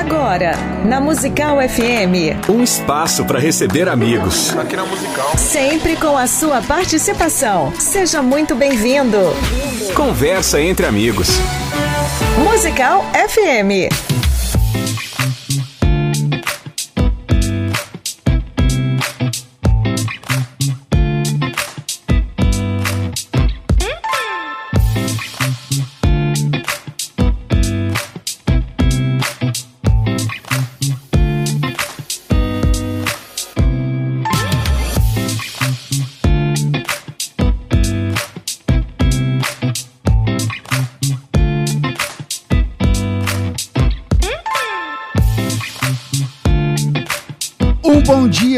[0.00, 0.52] Agora,
[0.82, 2.48] na Musical FM.
[2.48, 4.56] Um espaço para receber amigos.
[4.56, 5.36] Aqui na Musical.
[5.36, 7.70] Sempre com a sua participação.
[7.78, 9.18] Seja muito bem-vindo.
[9.94, 11.28] Conversa entre amigos.
[12.42, 14.19] Musical FM.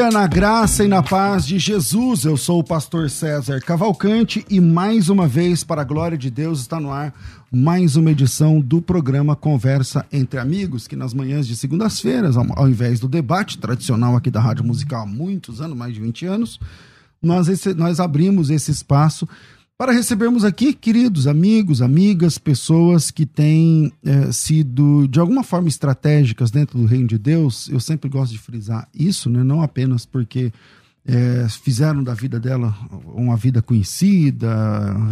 [0.02, 2.24] Dia na graça e na paz de Jesus.
[2.24, 6.58] Eu sou o pastor César Cavalcante e mais uma vez, para a glória de Deus,
[6.58, 7.14] está no ar
[7.52, 12.98] mais uma edição do programa Conversa entre Amigos, que nas manhãs de segundas-feiras, ao invés
[12.98, 16.58] do debate tradicional aqui da Rádio Musical há muitos anos, mais de 20 anos,
[17.22, 19.28] nós, esse, nós abrimos esse espaço
[19.76, 26.50] para recebermos aqui, queridos amigos, amigas, pessoas que têm é, sido de alguma forma estratégicas
[26.50, 27.68] dentro do reino de Deus.
[27.68, 29.42] Eu sempre gosto de frisar isso, né?
[29.42, 30.52] não apenas porque
[31.04, 34.48] é, fizeram da vida dela uma vida conhecida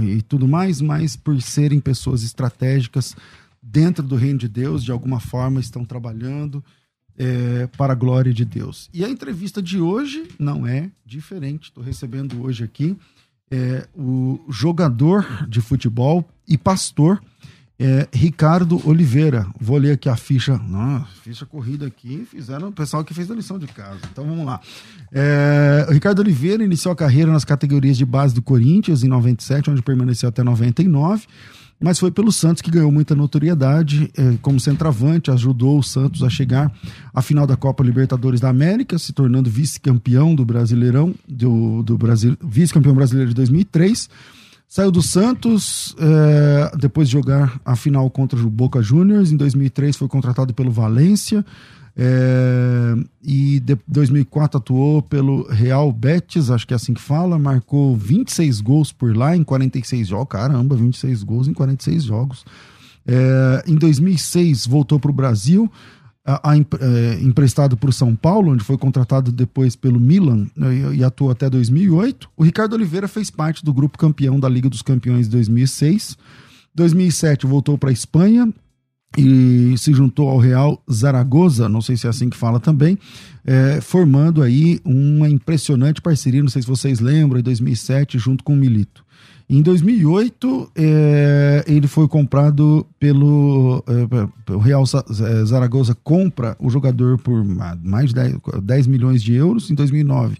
[0.02, 3.16] e tudo mais, mas por serem pessoas estratégicas
[3.62, 6.64] dentro do reino de Deus, de alguma forma estão trabalhando
[7.18, 8.88] é, para a glória de Deus.
[8.94, 11.64] E a entrevista de hoje não é diferente.
[11.64, 12.96] Estou recebendo hoje aqui
[13.50, 17.20] é, o jogador de futebol e pastor
[17.78, 19.46] é, Ricardo Oliveira.
[19.58, 20.58] Vou ler aqui a ficha.
[20.58, 22.26] Não, ficha corrida aqui.
[22.30, 24.00] Fizeram o pessoal que fez a lição de casa.
[24.12, 24.60] Então vamos lá.
[25.10, 29.80] É, Ricardo Oliveira iniciou a carreira nas categorias de base do Corinthians em 97, onde
[29.80, 31.26] permaneceu até 99
[31.80, 36.28] mas foi pelo Santos que ganhou muita notoriedade eh, como centroavante, ajudou o Santos a
[36.28, 36.70] chegar
[37.14, 42.36] à final da Copa Libertadores da América, se tornando vice-campeão do Brasileirão, do, do Brasil,
[42.44, 44.10] vice-campeão brasileiro de 2003.
[44.68, 49.32] Saiu do Santos eh, depois de jogar a final contra o Boca Juniors.
[49.32, 51.44] Em 2003 foi contratado pelo Valência.
[51.96, 57.96] É, e de 2004 atuou pelo Real Betis, acho que é assim que fala, marcou
[57.96, 62.44] 26 gols por lá em 46 jogos, caramba, 26 gols em 46 jogos.
[63.06, 65.70] É, em 2006 voltou para o Brasil,
[66.24, 66.60] a, a, é,
[67.22, 71.48] emprestado para o São Paulo, onde foi contratado depois pelo Milan e, e, atuou até
[71.48, 72.30] 2008.
[72.36, 76.16] O Ricardo Oliveira fez parte do grupo campeão da Liga dos Campeões de 2006.
[76.74, 78.52] 2007 voltou para a Espanha
[79.18, 82.98] e se juntou ao Real Zaragoza, não sei se é assim que fala também,
[83.44, 88.52] é, formando aí uma impressionante parceria, não sei se vocês lembram, em 2007, junto com
[88.52, 89.04] o Milito.
[89.48, 97.18] Em 2008, é, ele foi comprado pelo é, o Real é, Zaragoza compra o jogador
[97.18, 100.36] por mais de 10, 10 milhões de euros em 2009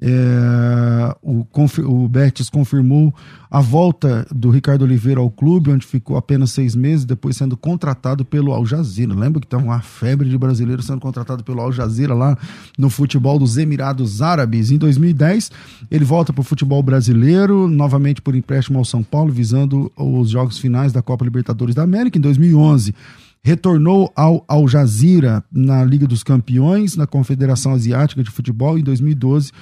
[0.00, 1.44] é, o,
[1.86, 3.12] o Betis confirmou
[3.50, 8.24] a volta do Ricardo Oliveira ao clube, onde ficou apenas seis meses, depois sendo contratado
[8.24, 9.12] pelo Al Jazeera.
[9.12, 12.38] Lembra que estava uma febre de brasileiros sendo contratado pelo Al Jazeera lá
[12.76, 14.70] no futebol dos Emirados Árabes.
[14.70, 15.50] Em 2010,
[15.90, 20.58] ele volta para o futebol brasileiro, novamente por empréstimo ao São Paulo, visando os jogos
[20.58, 22.18] finais da Copa Libertadores da América.
[22.18, 22.94] Em 2011,
[23.42, 28.78] retornou ao Al Jazeera na Liga dos Campeões, na Confederação Asiática de Futebol.
[28.78, 29.52] Em 2012,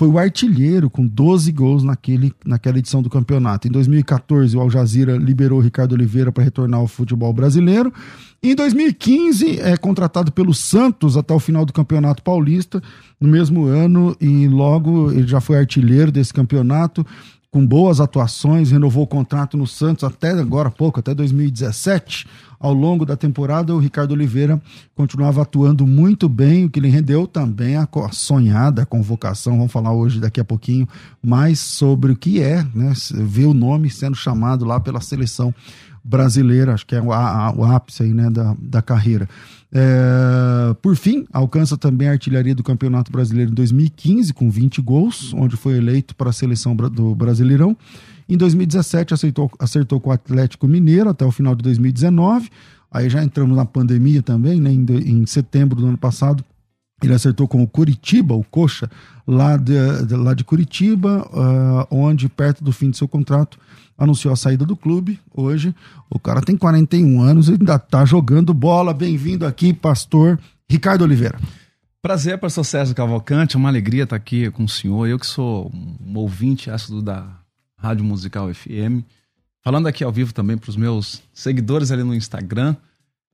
[0.00, 3.68] foi o artilheiro com 12 gols naquele, naquela edição do campeonato.
[3.68, 7.92] Em 2014, o Al Jazeera liberou Ricardo Oliveira para retornar ao futebol brasileiro.
[8.42, 12.82] Em 2015, é contratado pelo Santos até o final do Campeonato Paulista,
[13.20, 17.06] no mesmo ano, e logo ele já foi artilheiro desse campeonato,
[17.50, 22.26] com boas atuações, renovou o contrato no Santos até agora há pouco, até 2017
[22.60, 24.60] ao longo da temporada, o Ricardo Oliveira
[24.94, 29.56] continuava atuando muito bem, o que lhe rendeu também a sonhada convocação.
[29.56, 30.86] Vamos falar hoje, daqui a pouquinho,
[31.22, 32.92] mais sobre o que é, né?
[33.14, 35.54] Ver o nome sendo chamado lá pela seleção
[36.04, 39.26] brasileira, acho que é o, a, o ápice aí, né, da, da carreira.
[39.72, 45.32] É, por fim, alcança também a artilharia do Campeonato Brasileiro em 2015, com 20 gols,
[45.32, 47.76] onde foi eleito para a seleção do Brasileirão.
[48.30, 52.48] Em 2017, acertou, acertou com o Atlético Mineiro até o final de 2019.
[52.88, 54.70] Aí já entramos na pandemia também, né?
[54.70, 56.44] Em, em setembro do ano passado,
[57.02, 58.88] ele acertou com o Curitiba, o Coxa,
[59.26, 59.74] lá de,
[60.06, 63.58] de lá de Curitiba, uh, onde, perto do fim de seu contrato,
[63.98, 65.18] anunciou a saída do clube.
[65.34, 65.74] Hoje,
[66.08, 68.94] o cara tem 41 anos e ainda está jogando bola.
[68.94, 70.38] Bem-vindo aqui, pastor
[70.70, 71.36] Ricardo Oliveira.
[72.00, 73.56] Prazer, pastor Sérgio Cavalcante.
[73.56, 75.08] É uma alegria estar aqui com o senhor.
[75.08, 77.39] Eu que sou um ouvinte ácido da
[77.80, 79.02] Rádio Musical FM.
[79.62, 82.76] Falando aqui ao vivo também para os meus seguidores ali no Instagram.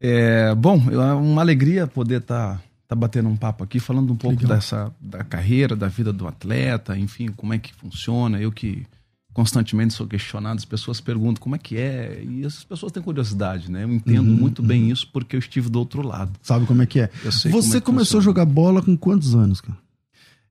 [0.00, 4.16] É, bom, é uma alegria poder estar tá, tá batendo um papo aqui, falando um
[4.16, 4.56] pouco Legal.
[4.56, 8.40] dessa da carreira, da vida do atleta, enfim, como é que funciona.
[8.40, 8.84] Eu que
[9.32, 13.70] constantemente sou questionado, as pessoas perguntam como é que é, e essas pessoas têm curiosidade,
[13.70, 13.84] né?
[13.84, 14.68] Eu entendo uhum, muito uhum.
[14.68, 16.32] bem isso porque eu estive do outro lado.
[16.42, 17.10] Sabe como é que é?
[17.22, 18.20] Você é começou funciona.
[18.20, 19.78] a jogar bola com quantos anos, cara?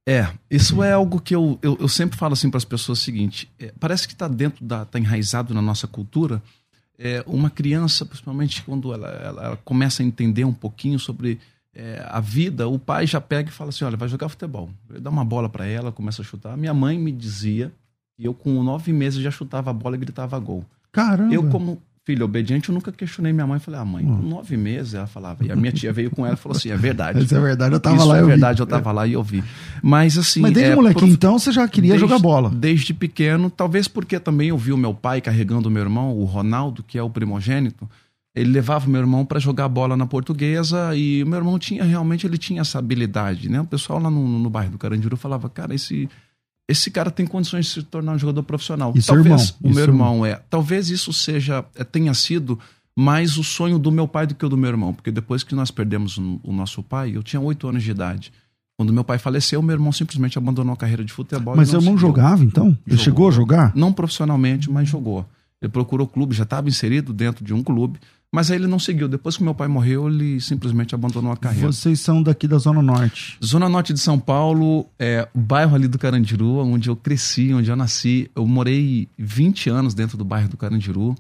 [0.07, 3.01] É, isso é algo que eu, eu, eu sempre falo assim para as pessoas o
[3.01, 6.41] seguinte: é, parece que está dentro da, está enraizado na nossa cultura.
[6.97, 11.39] É, uma criança, principalmente quando ela, ela, ela, começa a entender um pouquinho sobre
[11.73, 14.69] é, a vida, o pai já pega e fala assim: olha, vai jogar futebol.
[14.89, 16.55] Ele dá uma bola para ela, começa a chutar.
[16.55, 17.73] Minha mãe me dizia
[18.15, 20.63] que eu, com nove meses, já chutava a bola e gritava gol.
[20.91, 21.33] Caramba!
[21.33, 23.59] Eu, como filho obediente, eu nunca questionei minha mãe.
[23.59, 24.21] Falei, ah, mãe, hum.
[24.21, 25.43] nove meses, ela falava.
[25.43, 27.23] E a minha tia veio com ela e falou assim: é verdade.
[27.23, 28.17] Isso é verdade, eu tava Isso lá.
[28.17, 29.43] é verdade, eu tava lá e eu vi.
[29.81, 30.41] Mas assim.
[30.41, 32.49] Mas desde é, molequinho, então, você já queria desde, jogar bola?
[32.49, 36.23] Desde pequeno, talvez porque também eu vi o meu pai carregando o meu irmão, o
[36.25, 37.89] Ronaldo, que é o primogênito.
[38.35, 41.85] Ele levava o meu irmão para jogar bola na portuguesa e o meu irmão tinha
[41.85, 43.61] realmente ele tinha essa habilidade, né?
[43.61, 46.09] O pessoal lá no, no bairro do Carandiru falava, cara, esse
[46.67, 48.94] esse cara tem condições de se tornar um jogador profissional.
[48.95, 50.41] Isso talvez irmão, o meu irmão é.
[50.50, 52.59] Talvez isso seja é, tenha sido
[52.97, 55.53] mais o sonho do meu pai do que o do meu irmão, porque depois que
[55.53, 58.31] nós perdemos o nosso pai, eu tinha oito anos de idade.
[58.77, 61.56] Quando meu pai faleceu, meu irmão simplesmente abandonou a carreira de futebol.
[61.56, 62.67] Mas seu irmão jogava então?
[62.67, 63.03] Ele jogou.
[63.03, 63.75] chegou a jogar?
[63.75, 65.25] Não profissionalmente, mas jogou.
[65.62, 68.00] Ele procurou clube, já estava inserido dentro de um clube,
[68.35, 69.07] mas aí ele não seguiu.
[69.07, 71.71] Depois que meu pai morreu, ele simplesmente abandonou a carreira.
[71.71, 73.37] Vocês são daqui da Zona Norte?
[73.41, 77.71] Zona Norte de São Paulo, é o bairro ali do Carandiru, onde eu cresci, onde
[77.71, 78.29] eu nasci.
[78.35, 81.15] Eu morei 20 anos dentro do bairro do Carandiru.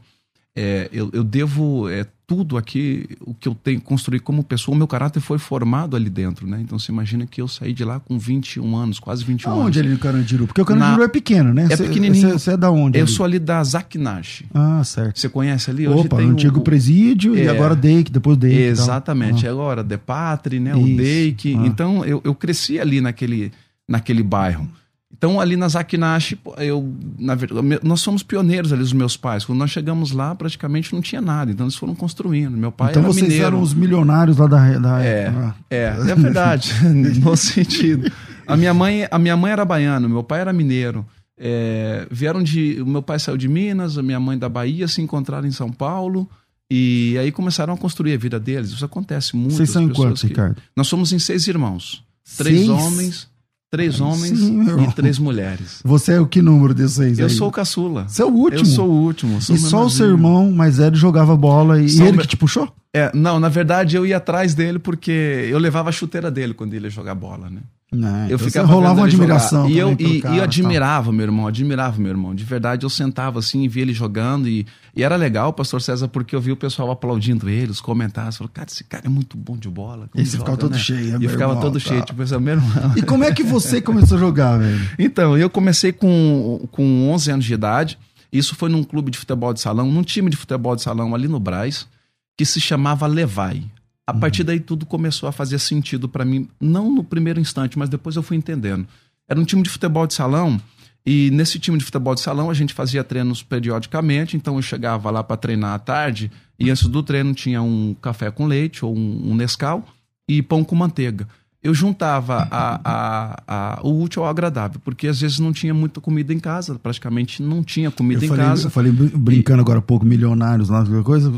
[0.53, 4.77] É, eu, eu, devo é, tudo aqui, o que eu tenho construído como pessoa, o
[4.77, 6.59] meu caráter foi formado ali dentro, né?
[6.61, 9.67] Então você imagina que eu saí de lá com 21 anos, quase 21 Aonde anos.
[9.67, 10.47] Onde ali no Carandiru?
[10.47, 11.03] Porque o Carandiru Na...
[11.03, 11.67] é pequeno, né?
[11.69, 12.37] É cê, pequenininho.
[12.37, 12.97] Você é da onde?
[12.97, 13.11] Eu ali?
[13.11, 14.43] sou ali da Zaknash.
[14.53, 15.19] Ah, certo.
[15.19, 15.87] Você conhece ali?
[15.87, 16.63] Hoje Opa, tem antigo o...
[16.63, 17.43] presídio é...
[17.43, 18.55] e agora Dake, depois Dake.
[18.55, 19.47] Exatamente.
[19.47, 19.51] Ah.
[19.51, 20.71] Agora Depatre, né?
[20.71, 20.79] Isso.
[20.79, 21.55] O Dake.
[21.59, 21.67] Ah.
[21.67, 23.51] Então eu, eu cresci ali naquele,
[23.87, 24.67] naquele bairro.
[25.17, 27.37] Então, ali na Zakinashi, eu, na
[27.81, 29.45] nós somos pioneiros ali, os meus pais.
[29.45, 31.51] Quando nós chegamos lá, praticamente não tinha nada.
[31.51, 32.57] Então, eles foram construindo.
[32.57, 33.45] Meu pai então, era vocês mineiro.
[33.45, 34.77] eram os milionários lá da...
[34.77, 35.03] da...
[35.03, 35.55] É, ah.
[35.69, 36.73] é, é verdade,
[37.23, 38.11] no sentido.
[38.45, 41.05] A minha, mãe, a minha mãe era baiana, meu pai era mineiro.
[41.37, 42.81] É, vieram de...
[42.81, 45.71] O meu pai saiu de Minas, a minha mãe da Bahia, se encontraram em São
[45.71, 46.29] Paulo.
[46.69, 48.71] E aí começaram a construir a vida deles.
[48.71, 49.55] Isso acontece muito.
[49.55, 50.23] Vocês são em quantos.
[50.23, 50.61] Ricardo?
[50.75, 52.03] Nós somos em seis irmãos.
[52.37, 52.69] Três seis?
[52.69, 53.34] homens
[53.75, 55.81] Três homens Sim, e três mulheres.
[55.83, 57.13] Você é o que número desses aí?
[57.17, 58.07] Eu sou o caçula.
[58.07, 58.61] Você é o último?
[58.61, 59.41] Eu sou o último.
[59.41, 62.37] Sou e só o seu irmão mais velho jogava bola e, e ele que te
[62.37, 62.73] puxou?
[62.95, 65.11] É, não, na verdade eu ia atrás dele porque
[65.49, 67.59] eu levava a chuteira dele quando ele ia jogar bola, né?
[67.91, 69.69] Não, eu então ficava rolava uma admiração.
[69.69, 72.33] E eu, e, cara, e eu admirava meu irmão, admirava meu irmão.
[72.33, 74.47] De verdade, eu sentava assim e via ele jogando.
[74.47, 74.65] E,
[74.95, 78.37] e era legal, pastor César, porque eu vi o pessoal aplaudindo ele, os comentários.
[78.37, 80.09] Falou, cara, esse cara é muito bom de bola.
[80.15, 80.79] E você ficava todo né?
[80.79, 81.89] cheio, E eu ficava irmão, todo tá.
[81.89, 82.93] cheio, tipo, é meu irmão.
[82.95, 84.85] E como é que você começou a jogar, velho?
[84.97, 87.99] Então, eu comecei com, com 11 anos de idade.
[88.31, 91.27] Isso foi num clube de futebol de salão, num time de futebol de salão ali
[91.27, 91.87] no Braz,
[92.37, 93.63] que se chamava Levai.
[94.07, 94.19] A uhum.
[94.19, 98.15] partir daí tudo começou a fazer sentido para mim, não no primeiro instante, mas depois
[98.15, 98.87] eu fui entendendo.
[99.27, 100.61] Era um time de futebol de salão
[101.05, 105.09] e nesse time de futebol de salão a gente fazia treinos periodicamente, então eu chegava
[105.09, 108.95] lá para treinar à tarde e antes do treino tinha um café com leite ou
[108.95, 109.85] um, um Nescau
[110.27, 111.27] e pão com manteiga
[111.65, 115.99] eu juntava a, a, a, o útil ao agradável, porque às vezes não tinha muita
[115.99, 118.67] comida em casa, praticamente não tinha comida eu em falei, casa.
[118.67, 119.63] Eu falei brincando e...
[119.63, 121.33] agora há pouco, milionários, lá, coisa,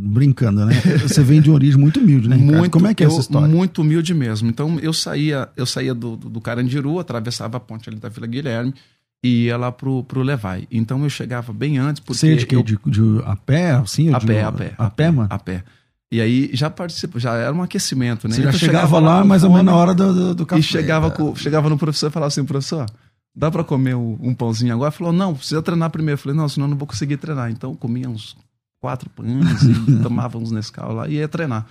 [0.00, 0.74] brincando, né?
[1.06, 2.34] Você vem de origem muito humilde, né?
[2.34, 2.58] Ricardo?
[2.58, 3.46] Muito, Como é que é eu, essa história?
[3.46, 4.48] Muito humilde mesmo.
[4.48, 8.26] Então eu saía, eu saía do, do, do Carandiru, atravessava a ponte ali da Vila
[8.26, 8.74] Guilherme
[9.22, 10.66] e ia lá pro, pro Levai.
[10.72, 12.00] Então eu chegava bem antes.
[12.00, 12.56] Porque Você é de quê?
[12.56, 12.64] Eu...
[12.64, 14.12] De, de, a pé, assim?
[14.12, 14.74] A de, pé, a pé.
[14.76, 15.28] A pé, mano?
[15.30, 15.62] A pé.
[16.10, 18.34] E aí já participou, já era um aquecimento, né?
[18.34, 20.60] Você então, já chegava, lá mais ou menos na hora do, do, do café.
[20.60, 22.86] E chegava, com, chegava no professor e falava assim, professor,
[23.36, 24.90] dá para comer um pãozinho agora?
[24.90, 26.18] Falou, não, precisa treinar primeiro.
[26.18, 27.50] Eu falei, não, senão eu não vou conseguir treinar.
[27.50, 28.36] Então eu comia uns
[28.80, 31.66] quatro pães e tomava uns Nescau lá e ia treinar.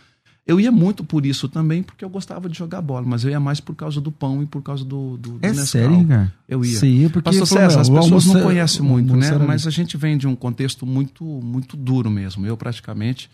[0.46, 3.40] Eu ia muito por isso também, porque eu gostava de jogar bola, mas eu ia
[3.40, 5.66] mais por causa do pão e por causa do, do, do é Nescau.
[5.66, 6.34] sério, cara?
[6.48, 6.86] Eu ia.
[6.86, 9.38] Ia porque Pastor César, as pessoas não conhecem muito, né?
[9.40, 12.46] Mas a gente vem de um contexto muito, muito duro mesmo.
[12.46, 13.30] Eu praticamente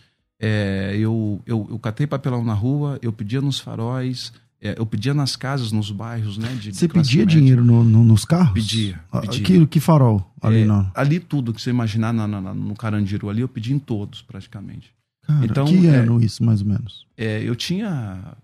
[0.46, 5.14] é, eu, eu, eu catei papelão na rua, eu pedia nos faróis, é, eu pedia
[5.14, 6.54] nas casas, nos bairros, né?
[6.56, 7.40] De, você de pedia média.
[7.40, 8.52] dinheiro no, no, nos carros?
[8.52, 9.00] Pedia.
[9.10, 9.42] Ah, pedia.
[9.42, 10.30] Que, que farol?
[10.42, 10.92] Ali, é, não.
[10.94, 14.94] ali tudo que você imaginar na, na, no Carandiru ali, eu pedi em todos, praticamente.
[15.26, 17.08] Cara, então, que ano isso, mais ou menos?
[17.16, 18.36] É, eu tinha,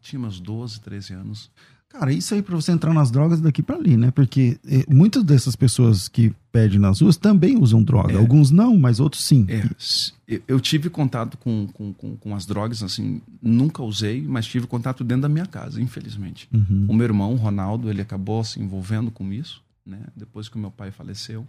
[0.00, 1.50] tinha uns 12, 13 anos.
[1.92, 4.10] Cara, isso aí pra você entrar nas drogas daqui pra ali, né?
[4.10, 8.14] Porque eh, muitas dessas pessoas que pedem nas ruas também usam droga.
[8.14, 8.16] É.
[8.16, 9.46] Alguns não, mas outros sim.
[9.48, 14.66] É, eu tive contato com, com, com, com as drogas, assim, nunca usei, mas tive
[14.66, 16.48] contato dentro da minha casa, infelizmente.
[16.52, 16.86] Uhum.
[16.88, 19.98] O meu irmão, Ronaldo, ele acabou se envolvendo com isso, né?
[20.16, 21.46] Depois que o meu pai faleceu.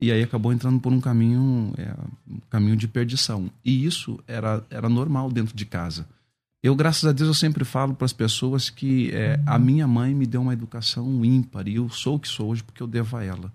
[0.00, 1.92] E aí acabou entrando por um caminho, é,
[2.28, 3.50] um caminho de perdição.
[3.64, 6.06] E isso era, era normal dentro de casa.
[6.62, 10.14] Eu, graças a Deus, eu sempre falo para as pessoas que é, a minha mãe
[10.14, 13.16] me deu uma educação ímpar e eu sou o que sou hoje porque eu devo
[13.16, 13.50] a ela.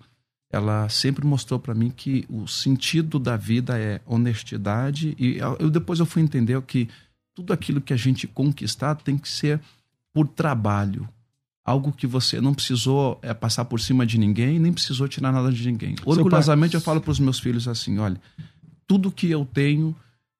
[0.50, 6.00] Ela sempre mostrou para mim que o sentido da vida é honestidade e eu depois
[6.00, 6.88] eu fui entender que
[7.34, 9.60] tudo aquilo que a gente conquistar tem que ser
[10.12, 11.08] por trabalho,
[11.64, 15.52] algo que você não precisou é, passar por cima de ninguém, nem precisou tirar nada
[15.52, 15.94] de ninguém.
[16.04, 18.20] Orgulhosamente eu falo para os meus filhos assim, olha,
[18.86, 19.94] tudo que eu tenho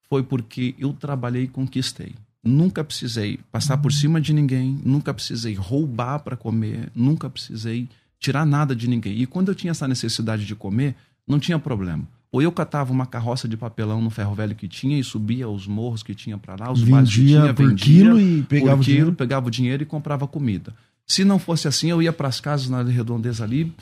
[0.09, 2.15] foi porque eu trabalhei e conquistei.
[2.47, 7.89] Nunca precisei passar por cima de ninguém, nunca precisei roubar para comer, nunca precisei
[8.19, 9.21] tirar nada de ninguém.
[9.21, 10.95] E quando eu tinha essa necessidade de comer,
[11.27, 12.07] não tinha problema.
[12.33, 15.67] Ou eu catava uma carroça de papelão no ferro velho que tinha e subia os
[15.67, 18.83] morros que tinha para lá, os vales que tinha, por vendia quilo e pegava por
[18.83, 19.13] o quilo, dinheiro.
[19.13, 20.75] pegava o dinheiro e comprava comida.
[21.07, 23.73] Se não fosse assim, eu ia para as casas na redondeza ali,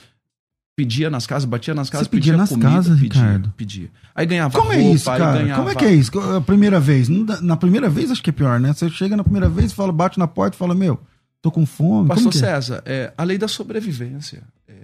[0.77, 3.55] pedia nas casas, batia nas casas, pedia nas casas, pedia, Ricardo?
[3.57, 3.91] Pedia.
[4.15, 5.39] Aí ganhava Como é roupa, isso, aí cara?
[5.39, 6.19] ganhava- Como é que é isso?
[6.19, 7.09] A primeira vez?
[7.41, 8.73] Na primeira vez acho que é pior, né?
[8.73, 10.99] Você chega na primeira vez, fala, bate na porta e fala, meu,
[11.41, 12.09] tô com fome.
[12.09, 12.47] Pastor Como é?
[12.49, 14.43] César, é, a lei da sobrevivência.
[14.69, 14.75] É,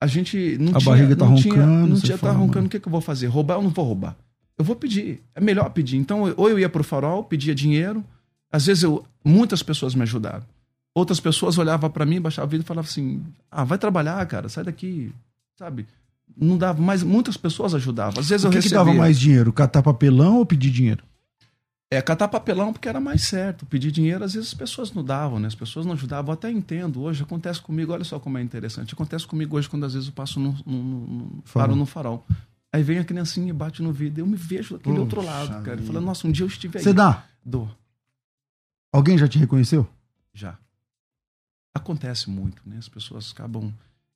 [0.00, 0.90] a gente não A tinha.
[0.94, 2.66] barriga tá não tinha, roncando, Não você tinha, tá fala, roncando, mano.
[2.66, 3.26] o que, que eu vou fazer?
[3.26, 4.16] Roubar ou não vou roubar?
[4.56, 5.22] Eu vou pedir.
[5.34, 5.96] É melhor pedir.
[5.96, 8.04] Então, ou eu ia pro farol, pedia dinheiro.
[8.52, 10.42] Às vezes, eu, muitas pessoas me ajudaram.
[10.98, 14.48] Outras pessoas olhavam para mim, baixavam o vidro e falavam assim: ah, vai trabalhar, cara,
[14.48, 15.12] sai daqui.
[15.56, 15.86] Sabe?
[16.36, 17.02] Não dava mais.
[17.02, 18.18] Muitas pessoas ajudavam.
[18.20, 18.78] Às vezes O eu que, que recebia.
[18.84, 19.52] dava mais dinheiro?
[19.52, 21.04] Catar papelão ou pedir dinheiro?
[21.90, 23.64] É, catar papelão porque era mais certo.
[23.64, 25.46] Pedir dinheiro, às vezes as pessoas não davam, né?
[25.48, 26.30] As pessoas não ajudavam.
[26.30, 27.00] Eu até entendo.
[27.00, 28.92] Hoje acontece comigo, olha só como é interessante.
[28.92, 31.66] Acontece comigo hoje quando às vezes eu passo no, no, no- Farol.
[31.68, 32.26] paro no farol.
[32.72, 34.20] Aí vem a criancinha e bate no vidro.
[34.20, 35.80] Eu me vejo daquele Puxa outro lado, cara.
[35.80, 36.84] falando, nossa, um dia eu estive aí.
[36.84, 37.24] Você dá?
[37.44, 37.70] Dou.
[38.92, 39.86] Alguém já te reconheceu?
[40.34, 40.56] Já.
[41.74, 42.76] Acontece muito, né?
[42.78, 43.72] As pessoas acabam.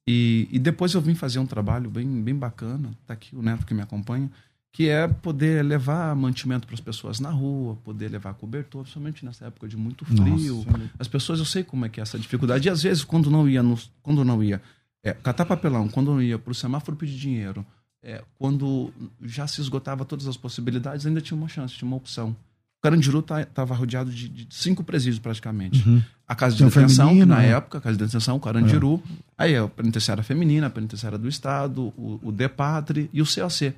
[0.07, 3.65] E, e depois eu vim fazer um trabalho bem, bem bacana, tá aqui o neto
[3.65, 4.31] que me acompanha,
[4.73, 9.47] que é poder levar mantimento para as pessoas na rua, poder levar cobertor, principalmente nessa
[9.47, 10.65] época de muito frio.
[10.67, 10.91] Nossa.
[10.99, 12.67] As pessoas, eu sei como é que é essa dificuldade.
[12.67, 14.61] E às vezes, quando não ia, no, quando não ia
[15.05, 17.65] é, catar papelão, quando não ia para o semáforo pedir dinheiro,
[18.03, 22.35] é, quando já se esgotava todas as possibilidades, ainda tinha uma chance, tinha uma opção.
[22.83, 25.89] O Carandiru estava rodeado de, de cinco presídios praticamente.
[25.89, 26.03] Uhum.
[26.27, 27.51] A casa de um detenção, que na né?
[27.51, 29.01] época, a casa de detenção, o Carandiru.
[29.39, 33.73] Aí a penitenciária feminina, a penitenciária do Estado, o, o DEPATRE e o COC,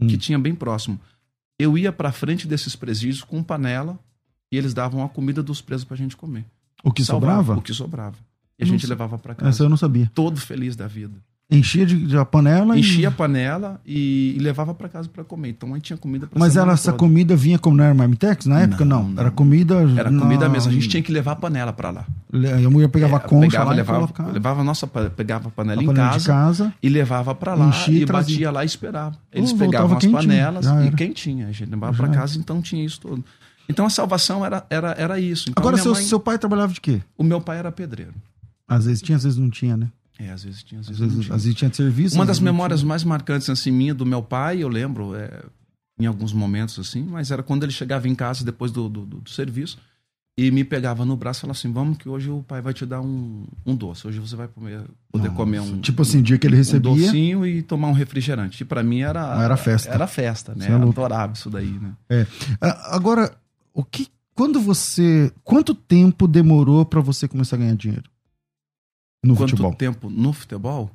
[0.00, 0.18] que Hum.
[0.18, 0.98] tinha bem próximo.
[1.56, 3.96] Eu ia pra frente desses presídios com panela
[4.50, 6.44] e eles davam a comida dos presos pra gente comer.
[6.82, 7.60] O que Salvava sobrava?
[7.60, 8.16] O que sobrava.
[8.58, 9.50] E a gente levava pra casa.
[9.50, 10.10] Essa eu não sabia.
[10.12, 11.14] Todo feliz da vida.
[11.50, 15.24] Enchia de, de a panela e- Enchia a panela e, e levava pra casa pra
[15.24, 15.48] comer.
[15.48, 16.98] Então aí tinha comida pra Mas ela, essa toda.
[16.98, 18.84] comida vinha como não era marmitex na época?
[18.84, 19.02] Não.
[19.04, 19.20] Não, não.
[19.22, 19.76] Era comida.
[19.96, 20.70] Era comida na- mesmo.
[20.70, 22.04] A gente tinha que levar a panela pra lá.
[22.66, 25.48] A mulher pegava É, a concha pegava, lá e levava, colocava levava a nossa, pegava
[25.48, 26.74] a panela a em panela casa, de casa.
[26.82, 28.34] e levava pra lá Enchia e e trazia.
[28.36, 29.16] batia lá e esperava.
[29.32, 30.90] Eles Oh, pegavam voltava as quentinho, panelas e era.
[30.96, 31.46] quentinha.
[31.46, 32.12] A gente levava era.
[32.12, 33.24] casa, então tinha isso tudo.
[33.66, 35.48] Então a salvação era, era, era isso.
[35.48, 37.00] Então, Agora, seu, mãe- seu pai trabalhava de quê?
[37.16, 38.12] o meu pai era pedreiro.
[38.68, 39.88] Às vezes tinha, às vezes não tinha, né?
[40.18, 41.36] É, às vezes tinha, às Às vezes, não vezes, tinha.
[41.36, 42.14] às vezes tinha serviço.
[42.16, 42.88] Uma às das memórias tinha.
[42.88, 45.42] mais marcantes assim minha do meu pai, eu lembro, é,
[46.00, 49.20] em alguns momentos assim, mas era quando ele chegava em casa depois do, do, do-
[49.20, 49.78] do serviço
[50.36, 52.86] e me pegava no braço e falava assim: "Vamos que hoje o pai vai te
[52.86, 54.06] dar um, um doce.
[54.06, 56.90] Hoje você vai comer, poder comer um Tipo assim, dia que ele um recebia.
[57.06, 58.62] docinho e tomar um refrigerante.
[58.62, 59.90] E pra mim era Não, era festa.
[59.92, 60.66] Era festa, né?
[60.66, 62.26] Você é adorava isso daí, né?
[62.60, 63.36] Ah, Agora,
[63.74, 64.06] o que.
[64.34, 65.32] Quando você.
[65.42, 68.04] Quanto tempo demorou pra você começar a ganhar dinheiro?
[69.24, 69.74] No Quanto futebol.
[69.74, 70.90] tempo no futebol?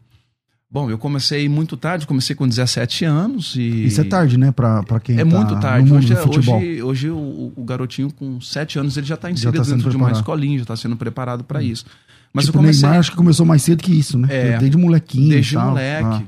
[0.72, 4.52] Bom, eu comecei muito tarde, comecei com 17 anos e Isso é tarde, né?
[4.52, 5.88] Pra, pra quem É tá muito tarde.
[5.88, 6.58] no mundo Hoje, futebol.
[6.58, 9.76] hoje, hoje o, o garotinho com 7 anos ele já está Já inserido tá sendo
[9.76, 10.22] dentro de uma preparado.
[10.24, 11.86] escolinha, já está sendo preparado para isso.
[12.34, 14.28] Mas tipo, eu comecei Neymar acho que começou mais cedo que isso, né?
[14.32, 15.30] É, desde molequinho.
[15.30, 16.04] desde moleque.
[16.08, 16.24] Ah.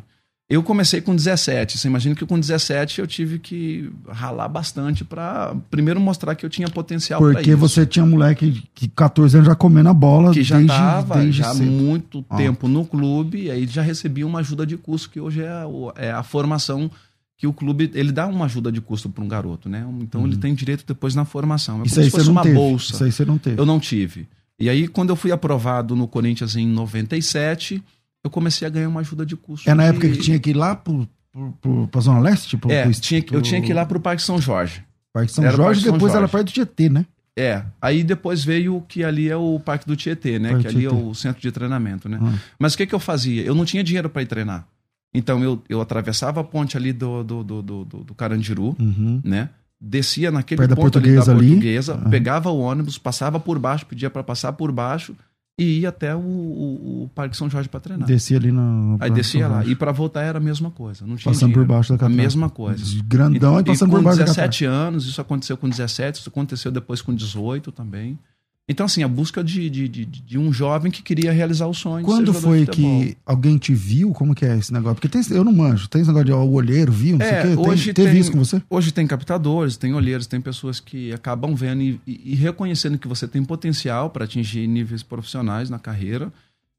[0.48, 1.76] Eu comecei com 17.
[1.78, 6.50] Você imagina que com 17 eu tive que ralar bastante para primeiro mostrar que eu
[6.52, 7.58] tinha potencial para Porque isso.
[7.58, 11.40] você tinha moleque que 14 anos já comendo a bola que já desde, estava desde
[11.40, 11.66] já cedo.
[11.72, 12.36] muito Ah.
[12.38, 15.92] tempo no clube, e aí já recebia uma ajuda de custo, que hoje é, o-
[15.96, 16.92] é a formação
[17.38, 19.84] que o clube ele dá uma ajuda de custo para um garoto, né?
[20.00, 21.78] Então ele tem direito depois na formação.
[21.78, 21.84] É Uhum.
[21.86, 22.56] Isso aí você não uma teve.
[22.56, 22.94] bolsa.
[22.94, 23.60] Isso aí você não teve.
[23.60, 24.28] Eu não tive.
[24.60, 27.84] E aí, quando eu fui aprovado no Corinthians em 97,
[28.26, 29.70] eu comecei a ganhar uma ajuda de custo.
[29.70, 32.58] É na de- época que tinha que ir lá pro, pro, pro, pra Zona Leste?
[32.58, 34.84] Pro, É, pro, tinha, que- eu tinha que ir lá pro Parque São Jorge.
[35.14, 36.32] Parque São Era o Jorge Parque São depois era Jorge.
[36.34, 37.06] perto do GT, né?
[37.38, 40.50] É, aí depois veio que ali é o Parque do Tietê, né?
[40.52, 41.04] Parque que ali é Tietê.
[41.06, 42.18] o centro de treinamento, né?
[42.22, 42.34] Ah.
[42.58, 43.44] Mas o que, que eu fazia?
[43.44, 44.66] Eu não tinha dinheiro para ir treinar.
[45.14, 49.22] Então eu, eu atravessava a ponte ali do, do, do, do, do- Carandiru, Uhum.
[49.24, 49.50] né?
[49.80, 51.48] Descia naquele Perto da ponto ali da Portuguesa ali.
[51.50, 52.10] portuguesa, Aham.
[52.10, 55.14] pegava o ônibus, passava por baixo, pedia para passar por baixo
[55.58, 58.06] e ia até o, o, o Parque São Jorge para treinar.
[58.08, 58.98] Descia ali no.
[59.00, 59.64] Aí descia lá.
[59.66, 61.06] E para voltar era a mesma coisa.
[61.08, 61.74] Não tinha Passando por dinheiro.
[61.74, 62.22] baixo da A catraca.
[62.22, 63.04] mesma coisa.
[63.06, 66.72] Grandão e, passando com por baixo da 17 anos, isso aconteceu com 17, isso aconteceu
[66.72, 68.20] depois com 18 também.
[68.68, 72.04] Então, assim, a busca de, de, de, de um jovem que queria realizar o sonho.
[72.04, 74.12] Quando foi que alguém te viu?
[74.12, 74.96] Como que é esse negócio?
[74.96, 75.88] Porque tem, eu não manjo.
[75.88, 77.70] Tem esse negócio de ó, o olheiro viu, não É, sei o quê.
[77.70, 78.60] hoje Tem, teve isso com você?
[78.68, 83.08] Hoje tem captadores, tem olheiros, tem pessoas que acabam vendo e, e- e reconhecendo que
[83.08, 86.34] você tem potencial para atingir níveis profissionais na carreira.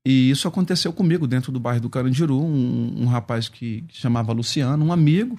[0.04, 4.32] E isso aconteceu comigo dentro do bairro do Carandiru, um, um rapaz que, que chamava
[4.32, 5.38] Luciano, um amigo.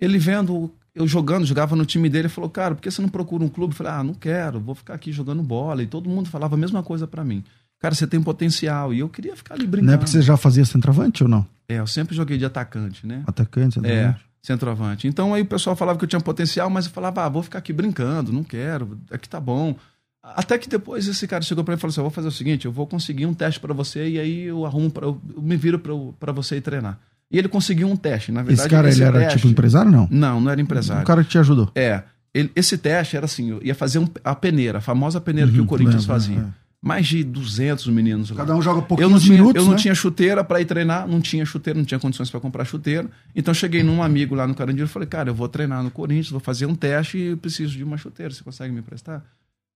[0.00, 3.42] Ele vendo eu jogando, jogava no time dele, falou: Cara, por que você não procura
[3.44, 3.72] um clube?
[3.72, 5.82] Eu falei: Ah, não quero, vou ficar aqui jogando bola.
[5.82, 7.42] E todo mundo falava a mesma coisa para mim.
[7.80, 8.94] Cara, você tem potencial.
[8.94, 9.86] E eu queria ficar ali brincando.
[9.88, 11.46] Não é porque você já fazia centroavante ou não?
[11.68, 13.22] É, eu sempre joguei de atacante, né?
[13.26, 14.20] Atacante, É, centroavante.
[14.42, 15.08] centroavante.
[15.08, 17.58] Então aí o pessoal falava que eu tinha potencial, mas eu falava, ah, vou ficar
[17.58, 19.74] aqui brincando, não quero, aqui tá bom.
[20.22, 22.32] Até que depois esse cara chegou pra mim e falou assim: eu vou fazer o
[22.32, 25.56] seguinte, eu vou conseguir um teste pra você e aí eu arrumo, pra, eu me
[25.56, 26.98] viro pra, eu- pra você ir treinar.
[27.30, 28.60] E ele conseguiu um teste, na verdade.
[28.60, 30.06] Esse cara, ele era teste- tipo empresário não?
[30.10, 31.02] Não, não era empresário.
[31.02, 31.70] O cara que te ajudou.
[31.74, 32.02] É.
[32.32, 35.58] ele- esse teste era assim: eu ia fazer um- a peneira, a famosa peneira que
[35.58, 36.38] Uhum, o Corinthians lembro, fazia.
[36.40, 36.64] é.
[36.86, 38.36] Mais de 200 meninos lá.
[38.36, 39.78] Cada um joga Eu não pouquinhos tinha, minutos, eu não né?
[39.78, 43.08] tinha chuteira para ir treinar, não tinha chuteira, não tinha condições para comprar chuteira.
[43.34, 46.28] Então cheguei num amigo lá no Carandiru e falei, cara, eu vou treinar no Corinthians,
[46.30, 49.14] vou fazer um teste e preciso de uma chuteira, você consegue me emprestar?
[49.16, 49.24] Ele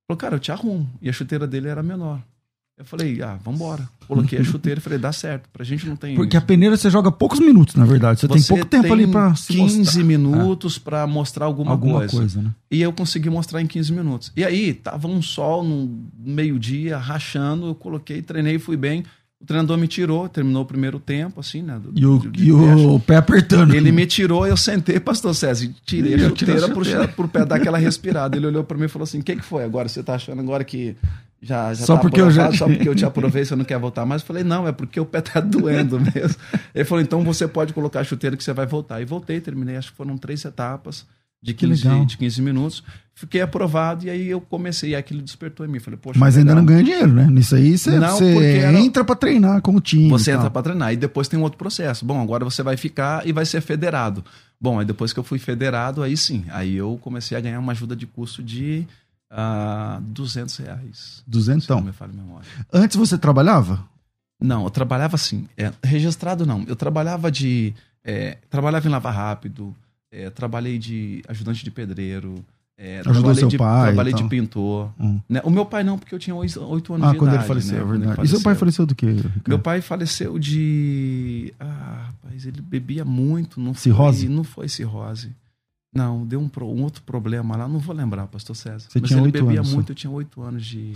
[0.07, 0.87] falou, cara, eu te arrumo.
[1.01, 2.21] E a chuteira dele era menor.
[2.79, 3.89] Eu falei, ah, vambora.
[4.07, 5.49] Coloquei a chuteira e falei, dá certo.
[5.53, 6.15] Pra gente não tem.
[6.15, 8.21] Porque a peneira você joga poucos minutos, na verdade.
[8.21, 10.05] Você, tem pouco tempo ali pra se 15 mostrar.
[10.05, 12.17] minutos pra mostrar alguma, alguma coisa.
[12.17, 12.43] coisa.
[12.43, 12.51] né?
[12.71, 14.33] E eu consegui mostrar em 15 minutos.
[14.37, 19.03] E aí, tava um sol no meio-dia, rachando, eu coloquei, treinei, fui bem.
[19.41, 21.79] O treinador me tirou, terminou o primeiro tempo, assim, né?
[21.81, 23.73] do- E o, de- de e o pé apertando.
[23.73, 26.29] Ele me tirou, eu sentei, pastor César, e tirei a tirei a
[26.61, 27.09] chuteira pro, chuteira.
[27.09, 28.37] pro pé dar aquela respirada.
[28.37, 29.89] Ele olhou pra mim e falou assim: o que, que foi agora?
[29.89, 30.97] Você tá achando agora que
[31.41, 33.79] já, já Só tá porque eu já- Só porque eu te aprovei, você não quer
[33.79, 34.23] voltar mais?
[34.23, 36.37] Eu falei: não, é porque o pé tá doendo mesmo.
[36.75, 39.01] Ele falou: então você pode colocar a chuteira que você vai voltar.
[39.01, 41.07] E voltei, terminei, acho que foram três etapas
[41.41, 42.05] de Que 15, legal.
[42.05, 42.83] de 15 minutos.
[43.15, 45.79] Fiquei aprovado e aí eu comecei, e aquilo despertou em mim.
[45.81, 47.27] Falei, poxa, Mas ainda não ganha dinheiro, né?
[47.29, 50.09] Nisso aí você, Não, você era- entra pra treinar com o time.
[50.09, 50.93] Você entra pra treinar.
[50.93, 52.05] E depois tem um outro processo.
[52.05, 54.25] Bom, agora você vai ficar e vai ser federado.
[54.61, 56.45] Bom, aí depois que eu fui federado, aí sim.
[56.51, 58.85] Aí eu comecei a ganhar uma ajuda de custo de
[59.31, 61.23] ah, 200 reais.
[61.27, 61.79] Duzentão.
[61.79, 62.47] Se não me falha memória.
[62.73, 63.85] Antes você trabalhava?
[64.41, 65.49] Não, eu trabalhava assim.
[65.57, 66.63] é, registrado não.
[66.69, 67.75] Eu trabalhava de.
[68.05, 69.75] é, trabalhava em Lava Rápido.
[70.13, 72.45] é, trabalhei de ajudante de pedreiro.
[72.79, 74.91] é, Ajudou trabalhei seu de, pai Trabalhei de pintor.
[74.99, 75.21] Hum.
[75.29, 75.41] né?
[75.45, 77.37] O meu pai não, porque eu tinha oito anos Ah, de quando idade.
[77.43, 77.81] ele faleceu, né?
[77.81, 78.25] é Quando verdade.
[78.25, 79.07] E seu pai faleceu do quê?
[79.11, 79.43] Ricardo?
[79.49, 81.53] Meu pai faleceu de.
[81.59, 83.61] Ah, rapaz, ele bebia muito.
[83.61, 84.27] Não Cirrose?
[84.27, 85.33] Foi, não foi cirrose.
[85.95, 88.87] Não, deu um, um outro problema lá, não vou lembrar, pastor César.
[88.91, 90.93] Você Mas tinha ele bebia anos, muito, eu tinha oito anos de,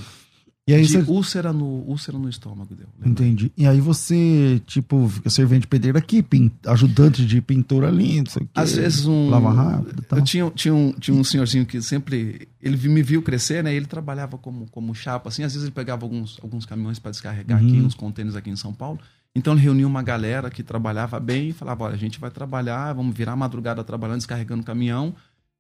[0.69, 0.99] E aí de você...
[1.11, 2.87] úlcera, no, úlcera no estômago deu.
[2.99, 3.09] lembra?
[3.11, 3.51] Entendi.
[3.57, 8.31] E aí você, tipo, fica servente de pedreiro aqui, pin- ajudante de pintor ali, não
[8.31, 8.51] sei o quê.
[8.55, 9.31] Às vezes um.
[9.31, 10.19] Lava rápido tal.
[10.19, 12.47] Eu tinha, tinha, um, tinha um senhorzinho que sempre.
[12.61, 13.75] Ele me viu crescer, né?
[13.75, 15.43] Ele trabalhava como, como chapa, assim.
[15.43, 17.87] Às vezes ele pegava alguns, alguns caminhões para descarregar aqui, Uhum.
[17.87, 19.01] uns contêineres aqui em São Paulo.
[19.35, 22.93] Então ele reunia uma galera que trabalhava bem e falava: olha, a gente vai trabalhar,
[22.93, 25.15] vamos virar a madrugada trabalhando, descarregando caminhão.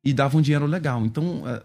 [0.05, 1.05] E dava um dinheiro legal.
[1.07, 1.43] Então.
[1.47, 1.63] eh,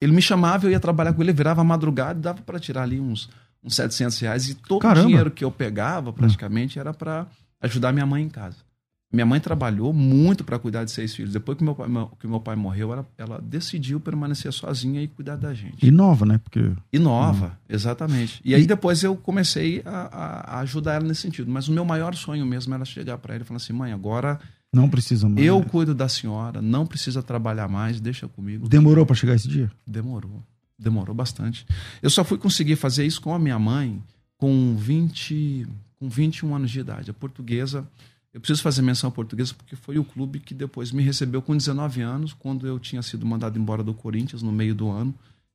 [0.00, 2.82] Ele me chamava, eu ia trabalhar com ele, virava a madrugada e dava para tirar
[2.82, 3.30] ali uns,
[3.64, 4.48] uns 700 reais.
[4.50, 5.04] E todo Caramba.
[5.04, 7.26] o dinheiro que eu pegava, praticamente, era para
[7.62, 8.65] ajudar minha mãe em casa.
[9.12, 11.32] Minha mãe trabalhou muito para cuidar de seis filhos.
[11.32, 11.86] Depois que meu pai,
[12.18, 15.86] que meu pai morreu, ela, ela decidiu permanecer sozinha e cuidar da gente.
[15.86, 16.38] E nova, né?
[16.38, 18.40] Porque E nova, exatamente.
[18.44, 21.50] E aí E- depois eu comecei a, a- ajudar ela nesse sentido.
[21.50, 24.40] Mas o meu maior sonho mesmo era chegar para ela e falar assim: mãe, agora
[24.72, 25.46] não precisa mais.
[25.46, 28.68] eu cuido da senhora, não precisa trabalhar mais, deixa comigo.
[28.68, 29.70] Demorou pra chegar esse dia?
[29.86, 30.42] Demorou.
[30.78, 31.64] Demorou bastante.
[32.02, 34.02] Eu só fui conseguir fazer isso com a minha mãe
[34.36, 35.66] com 20,
[35.98, 37.10] com 21 anos de idade.
[37.10, 37.88] A portuguesa,
[38.36, 42.02] eu preciso fazer menção portuguesa porque foi o clube que depois me recebeu com 19
[42.02, 45.14] anos, quando eu tinha sido mandado embora do Corinthians no meio do ano.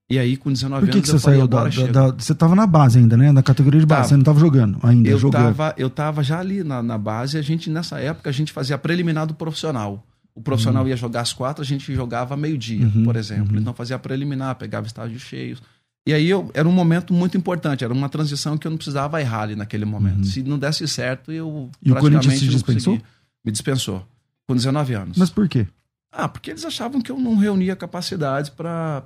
[0.10, 2.56] E aí, com 19 Por que, anos, que você saiu da, da- da- Você tava
[2.56, 3.32] na base ainda, né?
[3.32, 4.00] Na categoria de base.
[4.02, 4.10] Tava.
[4.10, 5.56] Você não tava jogando ainda, eu jogando.
[5.56, 8.78] tava, eu tava já ali na, na base, a gente, nessa época, a gente fazia
[8.80, 10.04] preliminar do profissional.
[10.34, 13.54] O profissional ia jogar às quatro, a gente jogava meio-dia, Uhum, por exemplo.
[13.54, 13.62] uhum.
[13.62, 15.62] Então fazia preliminar, pegava estágios cheios.
[16.08, 19.22] E aí eu, era um momento muito importante, era uma transição que eu não precisava
[19.22, 20.18] errar ali naquele momento.
[20.20, 20.24] Uhum.
[20.24, 23.00] Se não desse certo, eu E o Corinthians não dispensou?
[23.46, 24.06] Me dispensou.
[24.48, 25.18] Com 19 anos.
[25.18, 25.68] Mas por quê?
[26.12, 29.02] Ah, porque eles achavam que eu não reunia capacidades para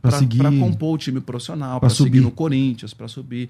[0.00, 0.38] Pra seguir.
[0.60, 2.20] compor o time profissional, para seguir subir.
[2.20, 3.48] no Corinthians, para subir.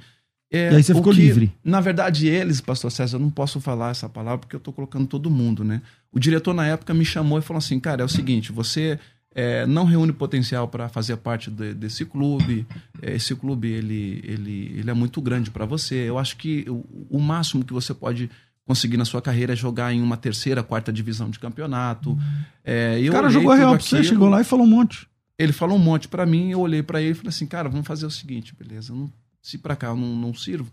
[0.51, 1.53] É, E aí você ficou que- livre.
[1.65, 5.07] Na verdade, eles, pastor César, eu não posso falar essa palavra porque eu estou colocando
[5.07, 5.83] todo mundo, né?
[6.13, 8.99] O diretor, na época, me chamou e falou assim: cara, é o seguinte, você
[9.35, 12.67] é, não reúne potencial para fazer parte de- desse clube.
[13.03, 15.95] É, Esse clube, ele, ele, ele é muito grande para você.
[16.09, 18.31] Eu acho que o, o máximo que você pode
[18.67, 22.17] conseguir na sua carreira é jogar em uma terceira, quarta divisão de campeonato.
[22.65, 25.07] É, O cara jogou real pra você, chegou lá e falou um monte.
[25.39, 27.87] ele falou um monte pra mim, eu olhei pra ele e falei assim, cara, vamos
[27.87, 28.95] fazer o seguinte, beleza?
[28.95, 30.71] não- se pra cá eu não, não sirvo,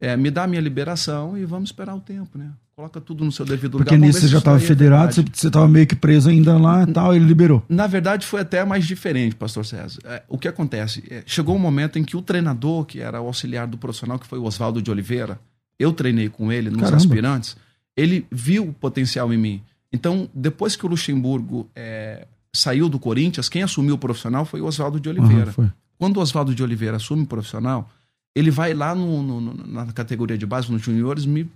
[0.00, 2.50] é, me dá a minha liberação e vamos esperar o tempo, né?
[2.78, 3.86] Coloca tudo no seu devido lugar.
[3.86, 5.40] Porque nisso você já isso tava aí é federado, você, verdade.
[5.40, 7.60] você tava meio que preso ainda lá e tal, ele liberou.
[7.68, 9.98] Na verdade, foi até mais diferente, pastor César.
[10.04, 11.02] É, o que acontece?
[11.10, 14.28] É, chegou um momento em que o treinador, que era o auxiliar do profissional, que
[14.28, 15.40] foi o Oswaldo de Oliveira,
[15.76, 16.96] eu treinei com ele nos Caramba.
[16.98, 17.56] aspirantes,
[17.96, 19.60] ele viu o potencial em mim.
[19.92, 24.66] Então, depois que o Luxemburgo é, saiu do Corinthians, quem assumiu o profissional foi o
[24.66, 25.50] Oswaldo de Oliveira.
[25.50, 25.66] Foi.
[25.98, 27.90] Quando o Oswaldo de Oliveira assume o profissional,
[28.36, 31.50] ele vai lá no- no- na categoria de base, nos juniores, me.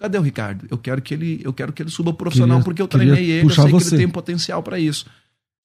[0.00, 0.66] Cadê o Ricardo?
[0.70, 3.46] Eu quero que ele, eu quero que ele suba profissional, Queria- porque eu treinei ele,
[3.46, 3.94] eu sei que você.
[3.94, 5.06] ele tem potencial para isso.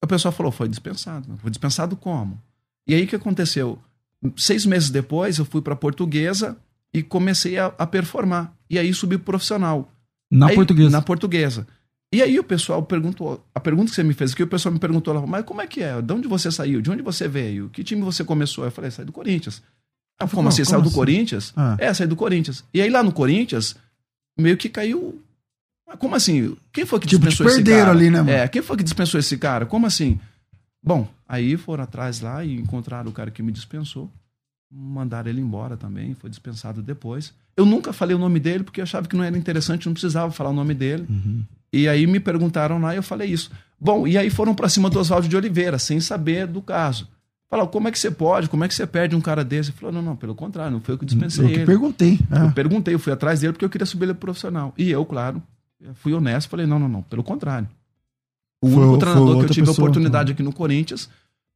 [0.04, 1.26] O pessoal falou, foi dispensado.
[1.42, 2.40] Foi dispensado como?
[2.88, 3.80] E aí o que aconteceu?
[4.36, 6.58] Seis meses depois, eu fui para Portuguesa
[6.94, 8.54] e comecei a, a performar.
[8.70, 9.92] E aí subi pro profissional.
[10.30, 10.90] Na Aí- portuguesa.
[10.90, 11.66] Na portuguesa.
[12.14, 14.80] E aí o pessoal perguntou, a pergunta que você me fez aqui, o pessoal me
[14.80, 16.02] perguntou lá, mas como é que é?
[16.02, 16.82] De onde você saiu?
[16.82, 17.70] De onde você veio?
[17.70, 18.64] Que time você começou?
[18.66, 19.62] Eu falei, saí do Corinthians.
[20.20, 20.64] Ah, como Não, assim?
[20.64, 20.96] como Saiu do assim?
[20.96, 21.54] Corinthians?
[21.58, 21.76] Ah.
[21.80, 22.64] É, saí do Corinthians.
[22.74, 23.76] E aí lá no Corinthians,
[24.38, 25.22] meio que caiu.
[26.00, 26.56] Como assim?
[26.74, 27.98] Quem foi que Tipo, te dispensou esse perderam cara?
[27.98, 28.30] ali, né, mano?
[28.32, 29.66] É, quem foi que dispensou esse cara?
[29.66, 30.20] Como assim?
[30.84, 34.10] Bom, aí foram atrás lá e encontraram o cara que me dispensou.
[34.72, 37.34] Mandaram ele embora também, foi dispensado depois.
[37.56, 40.32] Eu nunca falei o nome dele porque eu achava que não era interessante, não precisava
[40.32, 41.06] falar o nome dele.
[41.08, 41.44] Uhum.
[41.72, 43.52] E aí me perguntaram lá e eu falei isso.
[43.80, 47.08] Bom, e aí foram pra cima do Oswaldo de Oliveira, sem saber do caso.
[47.50, 48.50] Falaram, como é que você pode?
[48.50, 49.70] Como é que você perde um cara desse?
[49.70, 51.66] Ele falou, não, não, pelo contrário, não foi eu que dispensei Eu ele.
[51.66, 52.20] perguntei.
[52.32, 52.52] Eu é.
[52.52, 54.74] perguntei, eu fui atrás dele porque eu queria subir ele pro profissional.
[54.78, 55.42] E eu, claro,
[55.96, 57.68] fui honesto, falei, não, não, não, pelo contrário.
[58.64, 61.08] O Foi- único treinador que eu tive a pessoa, oportunidade aqui no Corinthians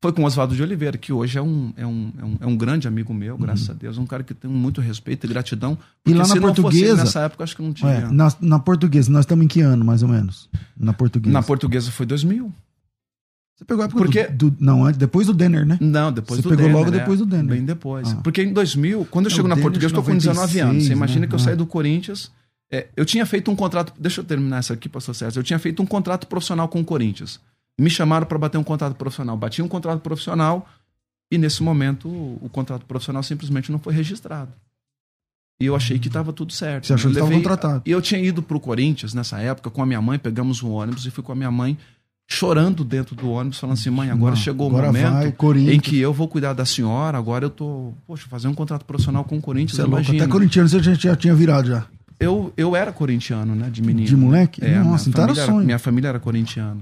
[0.01, 2.45] foi com o Oswaldo de Oliveira, que hoje é um, é um, é um, é
[2.47, 3.97] um grande amigo meu, graças a Deus.
[3.97, 5.71] Um cara que tem muito respeito e gratidão.
[5.71, 5.77] Uhum.
[6.05, 7.91] E lá na se não fosse portuguesa- nessa época, acho que não tinha.
[7.91, 10.47] É, na, na portuguesa, nós estamos em que ano, mais ou menos?
[10.77, 11.33] Na portuguesa.
[11.33, 12.53] Na portuguesa foi 2000.
[13.59, 15.77] Você pegou a época Porque- do, do- Não, antes, depois do Denner, né?
[15.81, 16.99] Não, depois Você do pegou Denner, logo né?
[16.99, 17.55] depois do Denner.
[17.57, 18.09] Bem depois.
[18.09, 18.15] Ah.
[18.23, 20.39] Porque em 2000, quando eu É, chego o na Denner portuguesa, eu tô com 19
[20.61, 20.83] anos.
[20.83, 21.27] Você 96, imagina né?
[21.27, 21.43] que eu Ah.
[21.43, 22.31] saí do Corinthians.
[22.71, 23.91] é, eu tinha feito um contrato.
[23.99, 25.39] Deixa eu terminar essa aqui, pastor César.
[25.39, 27.39] Eu tinha feito um contrato profissional com o Corinthians.
[27.77, 29.35] Me chamaram para bater um contrato profissional.
[29.35, 30.65] Bati um contrato profissional
[31.31, 34.51] e nesse momento o, o contrato profissional simplesmente não foi registrado.
[35.61, 36.87] E eu achei que estava tudo certo.
[36.87, 37.81] Você achou Eu que estava contratado.
[37.85, 41.05] E eu tinha ido pro Corinthians nessa época com a minha mãe, pegamos um ônibus
[41.05, 41.77] e fui com a minha mãe
[42.31, 45.79] chorando dentro do ônibus, falando assim: mãe, agora Não, chegou agora o momento vai, em
[45.79, 49.37] que eu vou cuidar da senhora, agora eu tô, poxa, fazer um contrato profissional com
[49.37, 50.11] o Corinthians, Você é louco.
[50.11, 51.85] Até corintiano você já, já tinha virado já.
[52.19, 54.05] Eu, eu era corintiano, né, de menino.
[54.07, 54.63] De moleque?
[54.63, 55.65] É, Nossa, então era sonho.
[55.65, 56.77] minha família era corintiana.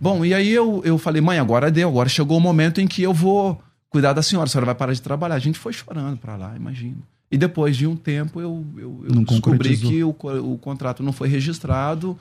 [0.00, 3.02] Bom, e aí eu, eu falei, mãe, agora deu, agora chegou o momento em que
[3.02, 5.34] eu vou cuidar da senhora, a senhora vai parar de trabalhar.
[5.34, 6.96] A gente foi chorando pra lá, imagina.
[7.30, 9.90] E depois de um tempo eu, eu, eu Não descobri concretizou.
[9.90, 12.16] que o, o contrato não foi registrado.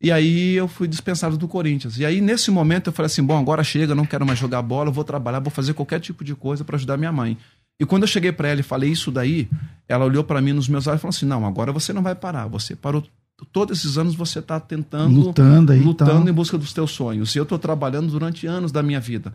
[0.00, 1.98] E aí eu fui dispensado do Corinthians.
[1.98, 4.90] E aí, nesse momento, eu falei assim: bom, agora chega, não quero mais jogar bola,
[4.90, 7.36] vou trabalhar, vou fazer qualquer tipo de coisa para ajudar minha mãe.
[7.80, 9.48] E quando eu cheguei para ela e falei isso daí,
[9.88, 12.14] ela olhou para mim nos meus olhos e falou assim: não, agora você não vai
[12.14, 12.46] parar.
[12.46, 13.04] Você parou.
[13.52, 17.34] Todos esses anos você está tentando Lutando aí lutando em busca dos teus sonhos.
[17.34, 19.32] E eu estou trabalhando durante anos da minha vida.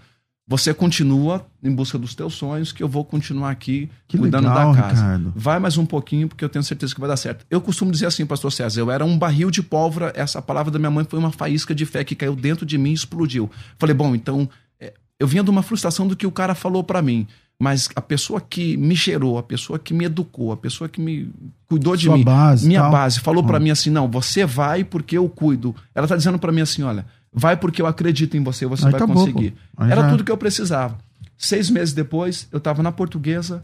[0.53, 4.71] Você continua em busca dos teus sonhos, que eu vou continuar aqui Que cuidando legal,
[4.71, 5.01] da casa.
[5.01, 5.33] Ricardo.
[5.35, 7.43] Vai mais um pouquinho, porque eu tenho certeza que vai dar certo.
[7.49, 10.77] Eu costumo dizer assim, pastor César, eu era um barril de pólvora, essa palavra da
[10.77, 13.49] minha mãe foi uma faísca de fé que caiu dentro de mim e explodiu.
[13.79, 14.47] Falei, bom, então,
[14.79, 17.25] é, eu vinha de uma frustração do que o cara falou para mim,
[17.59, 21.31] mas a pessoa que me gerou, a pessoa que me educou, a pessoa que me
[21.67, 22.91] cuidou de Sua mim, base, minha tal.
[22.91, 23.61] base, falou pra Hum.
[23.63, 25.75] mim assim, não, você vai porque eu cuido.
[25.95, 28.91] Ela tá dizendo pra mim assim, olha, vai porque eu acredito em você, você Aí
[28.91, 29.55] vai tá conseguir.
[29.79, 30.97] Era já- tudo que eu precisava.
[31.37, 33.63] Seis meses depois, eu tava na portuguesa,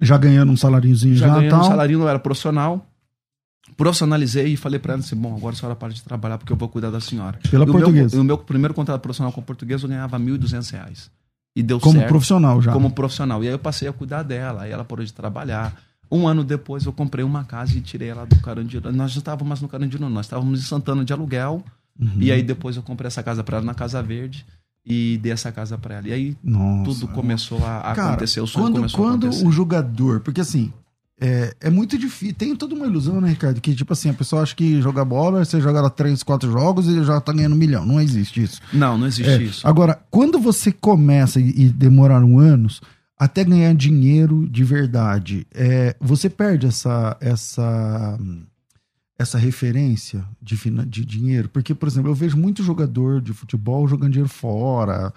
[0.00, 1.60] Já ganhando um saláriozinho já, já, ganhando tal.
[1.60, 2.86] um salário, não era profissional.
[3.76, 6.56] Profissionalizei e falei pra ela assim: bom, agora a senhora para de trabalhar porque eu
[6.56, 7.38] vou cuidar da senhora.
[7.50, 8.16] Pela o portuguesa.
[8.16, 11.10] Meu, e o meu primeiro contrato profissional com portuguesa eu ganhava 1.200 reais.
[11.54, 12.08] E deu Como certo.
[12.08, 12.72] profissional já.
[12.72, 13.42] Como profissional.
[13.44, 15.74] E aí eu passei a cuidar dela, aí ela parou de trabalhar.
[16.10, 18.90] Um ano depois eu comprei uma casa e tirei ela do Carandiru.
[18.92, 20.10] Nós já estávamos mais no Carandiru, não.
[20.10, 21.62] nós estávamos em Santana de aluguel.
[22.00, 22.12] Uhum.
[22.18, 24.46] E aí depois eu comprei essa casa para ela na Casa Verde
[24.86, 26.08] e dei essa casa para ela.
[26.08, 26.90] E aí Nossa.
[26.90, 29.46] tudo começou a, a Cara, acontecer, o sonho quando, começou a quando acontecer.
[29.46, 30.72] o jogador, porque assim,
[31.20, 32.34] é, é muito difícil.
[32.34, 33.60] Tem toda uma ilusão, né, Ricardo?
[33.60, 36.86] Que, tipo assim, a pessoa acha que jogar bola, você joga lá três, quatro jogos
[36.88, 37.84] e já tá ganhando um milhão.
[37.84, 38.58] Não existe isso.
[38.72, 39.68] Não, não existe É, isso.
[39.68, 42.80] Agora, quando você começa e, e demoraram anos
[43.18, 48.18] até ganhar dinheiro de verdade, é, você perde essa essa
[49.20, 50.56] essa referência de,
[50.86, 51.48] de dinheiro?
[51.48, 55.12] Porque, por exemplo, eu vejo muito jogador de futebol jogando dinheiro fora,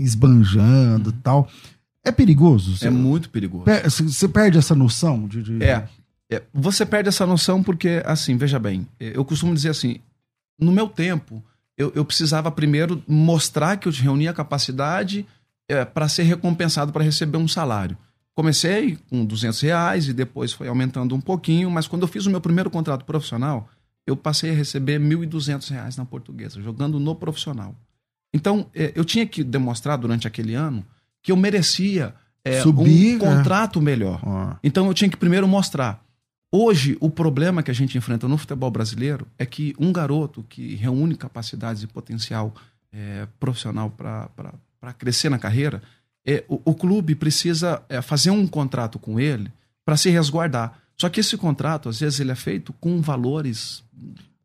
[0.00, 1.48] esbanjando e tal.
[2.04, 2.76] É perigoso?
[2.76, 3.64] Você, É muito perigoso.
[3.64, 5.42] per- você perde essa noção de.
[5.42, 5.86] de- É,
[6.30, 9.98] é, Você perde essa noção porque, assim, veja bem, eu costumo dizer assim:
[10.58, 11.42] no meu tempo,
[11.76, 15.26] eu, eu precisava primeiro mostrar que eu reunia capacidade
[15.94, 17.96] para ser recompensado para receber um salário.
[18.40, 22.30] Comecei com 200 reais e depois foi aumentando um pouquinho, mas quando eu fiz o
[22.30, 23.68] meu primeiro contrato profissional,
[24.06, 27.74] eu passei a receber 1.200 reais na portuguesa, jogando no profissional.
[28.32, 30.82] Então, eh, eu tinha que demonstrar durante aquele ano
[31.22, 34.18] que eu merecia eh, Subir, um contrato melhor.
[34.24, 36.02] Ó, Então eu tinha que primeiro mostrar.
[36.50, 40.76] Hoje, o problema que a gente enfrenta no futebol brasileiro é que um garoto que
[40.76, 42.54] reúne capacidades e potencial
[42.90, 45.82] eh, profissional para crescer na carreira,
[46.26, 49.50] eh, o, o clube precisa eh, fazer um contrato com ele
[49.84, 50.78] para se resguardar.
[50.96, 53.82] Só que esse contrato, às vezes, ele é feito com valores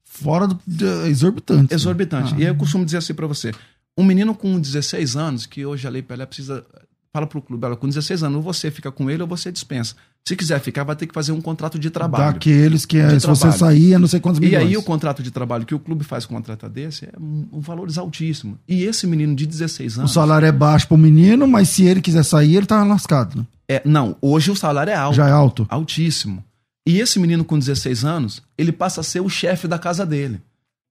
[0.03, 1.73] fora do, de- exorbitante.
[1.73, 2.33] exorbitantes.
[2.33, 2.37] Ah.
[2.37, 3.51] E aí eu costumo dizer assim para você:
[3.97, 6.65] um menino com 16 anos, que hoje a Lei Pelé precisa.
[7.13, 9.95] Fala pro clube, olha, com 16 anos, ou você fica com ele ou você dispensa.
[10.27, 12.33] Se quiser ficar, vai ter que fazer um contrato de trabalho.
[12.33, 14.65] Daqueles que, De se você sair, é não sei quantos E milhões.
[14.65, 17.59] aí o contrato de trabalho que o clube faz com um atleta desse é um,
[17.61, 18.57] valores altíssimo.
[18.67, 20.13] E esse menino de 16 O anos.
[20.13, 23.37] salário é baixo pro menino, mas se ele quiser sair, ele tá lascado.
[23.37, 23.45] né?
[23.69, 25.15] É, não, hoje o salário é alto.
[25.15, 25.67] Já é alto.
[25.69, 26.43] altíssimo.
[26.87, 30.41] E esse menino com 16 anos, ele passa a ser o chefe da casa dele.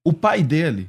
[0.05, 0.88] O pai dele,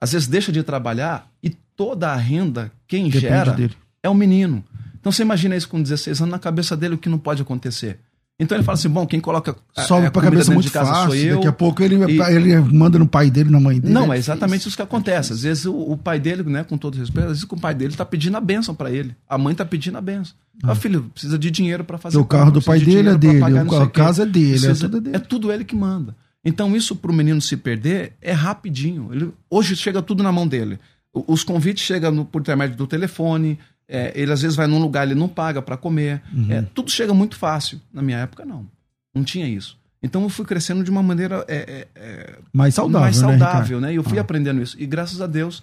[0.00, 3.74] às vezes, deixa de trabalhar e toda a renda, quem Depende gera, dele.
[4.02, 4.64] é o menino.
[5.04, 7.98] Então você imagina isso com 16 anos na cabeça dele, o que não pode acontecer.
[8.40, 9.54] Então ele fala assim: bom, quem coloca.
[9.76, 11.06] a- Sobe a pra cabeça muito de casa fácil.
[11.10, 11.34] sou eu.
[11.36, 13.92] Daqui a pouco ele, E- ele manda no pai dele, na mãe dele.
[13.92, 14.32] Não, é difícil.
[14.32, 15.34] exatamente isso que acontece.
[15.34, 17.94] Às vezes o, o pai dele, né, com todo respeito, às vezes o pai dele
[17.94, 19.14] tá pedindo a benção para ele.
[19.28, 20.34] A mãe tá pedindo a benção.
[20.62, 23.40] Ah, filho, precisa de dinheiro para fazer O carro do pai de dele é dele,
[23.40, 25.16] pagar o a casa é dele, é Precisa- tudo dele.
[25.16, 26.16] É tudo ele que manda.
[26.44, 29.10] Então isso pro menino se perder é rapidinho.
[29.12, 30.78] Ele- hoje chega tudo na mão dele.
[31.12, 33.58] Os convites chegam no- por intermédio do telefone.
[33.88, 36.22] É, ele às vezes vai num lugar ele não paga para comer.
[36.32, 36.50] Uhum.
[36.52, 37.80] É, tudo chega muito fácil.
[37.92, 38.66] Na minha época não,
[39.14, 39.78] não tinha isso.
[40.02, 43.80] Então eu fui crescendo de uma maneira é, é, é, Mais saudável, mais né, saudável,
[43.80, 43.92] né?
[43.92, 44.20] E eu fui Ah.
[44.22, 44.76] aprendendo isso.
[44.80, 45.62] E graças a Deus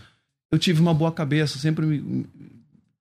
[0.51, 2.25] eu tive uma boa cabeça, sempre me, me-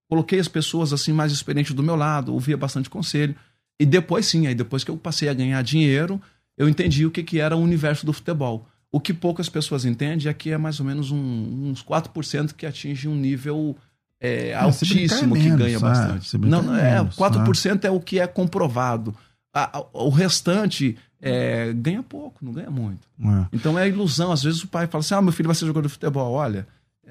[0.08, 3.34] coloquei as pessoas assim mais experientes do meu lado, ouvia bastante conselho.
[3.80, 6.20] E depois sim, aí depois que eu passei a ganhar dinheiro,
[6.58, 8.66] eu entendi o que, que era o universo do futebol.
[8.92, 12.66] O que poucas pessoas entendem é que é mais ou menos um- uns 4% que
[12.66, 13.76] atinge um nível
[14.20, 16.38] é, É, é altíssimo que menos, ganha é, bastante.
[16.38, 19.14] brincar Não, é é, menos, 4% é o que é comprovado.
[19.52, 23.08] A- a- o restante é, ganha pouco, não ganha muito.
[23.22, 23.46] É.
[23.52, 24.30] Então é ilusão.
[24.32, 26.32] Às vezes o pai fala assim: ah, meu filho vai ser jogador de futebol.
[26.32, 26.66] Olha,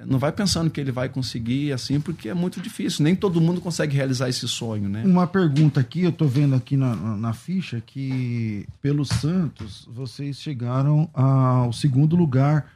[0.06, 3.04] não vai pensando que ele vai conseguir assim, porque é muito difícil.
[3.04, 5.04] Nem todo mundo consegue realizar esse sonho, né?
[5.06, 10.38] Uma pergunta aqui, eu tô vendo aqui na, na- na ficha que pelo Santos vocês
[10.39, 12.67] chegaram ao segundo lugar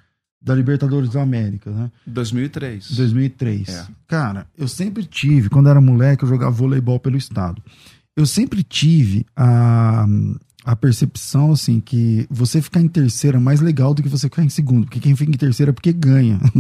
[0.44, 1.90] da Libertadores da América, né?
[2.06, 2.92] 2003.
[2.92, 3.70] 2003.
[3.70, 3.86] É.
[4.08, 7.64] Cara, eu sempre tive, quando era moleque, eu jogava voleibol pelo estado.
[8.16, 10.06] Eu sempre tive a,
[10.66, 14.44] a percepção, assim, que você ficar em terceiro é mais legal do que você ficar
[14.44, 14.86] em segundo.
[14.86, 16.38] Porque quem fica em terceiro é porque ganha.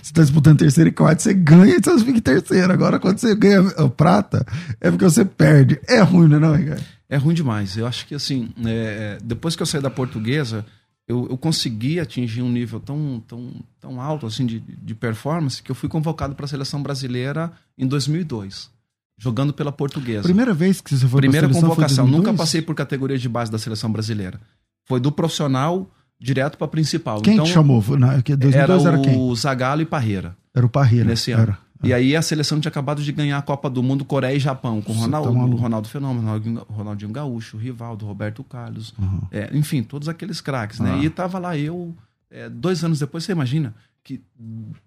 [0.00, 2.72] você tá disputando terceiro e quarto, você ganha e você fica em terceiro.
[2.72, 3.62] Agora, quando você ganha
[3.96, 4.46] prata,
[4.80, 5.80] é porque você perde.
[5.88, 6.84] É ruim, né, não, Ricardo?
[7.08, 7.76] É ruim demais.
[7.76, 10.64] Eu acho que assim, é, depois que eu saí da portuguesa,
[11.06, 15.70] eu, eu consegui atingir um nível tão, tão, tão alto assim de, de performance que
[15.70, 18.70] eu fui convocado para a seleção brasileira em 2002,
[19.18, 20.22] jogando pela portuguesa.
[20.22, 22.04] Primeira vez que você foi Primeira seleção convocação.
[22.04, 22.26] 2002?
[22.26, 24.40] Nunca passei por categoria de base da seleção brasileira.
[24.86, 27.20] Foi do profissional direto para principal.
[27.20, 27.82] Quem então, te chamou?
[27.98, 29.18] Na, que 2002 era, era, quem?
[29.18, 31.04] o Zagallo e Parreira Era o Parreira.
[31.04, 31.42] nesse ano.
[31.42, 31.63] Era.
[31.82, 34.80] E aí a seleção tinha acabado de ganhar a Copa do Mundo Coreia e Japão,
[34.80, 35.62] com Ronaldo, tá.
[35.62, 39.20] Ronaldo Fenômeno, Ronaldinho, Gaúcho, Rivaldo, Roberto Carlos, Uhum.
[39.30, 40.94] é, enfim, todos aqueles craques, né?
[40.98, 41.04] Ah.
[41.04, 41.94] E tava lá eu,
[42.30, 44.20] é, dois anos depois, você imagina que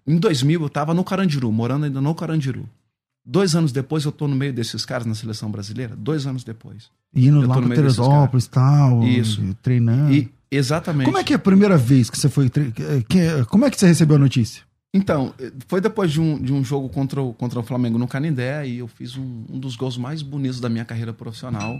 [0.06, 2.68] em 2000 eu tava no Carandiru, morando ainda no Carandiru.
[3.24, 6.90] Dois anos depois eu tô no meio desses caras na seleção brasileira, dois anos depois.
[7.14, 9.02] Indo lá no Teresópolis e tal.
[9.04, 9.42] Isso.
[9.62, 10.14] Treinando.
[10.14, 11.04] E exatamente.
[11.04, 12.48] Como é que é a primeira vez que você foi.
[12.48, 14.62] que- como é que você recebeu a notícia?
[14.94, 18.08] Então, eh, foi depois de um, de um jogo contra o, contra o Flamengo no
[18.08, 21.78] Canindé e eu fiz um, um dos gols mais bonitos da minha carreira profissional.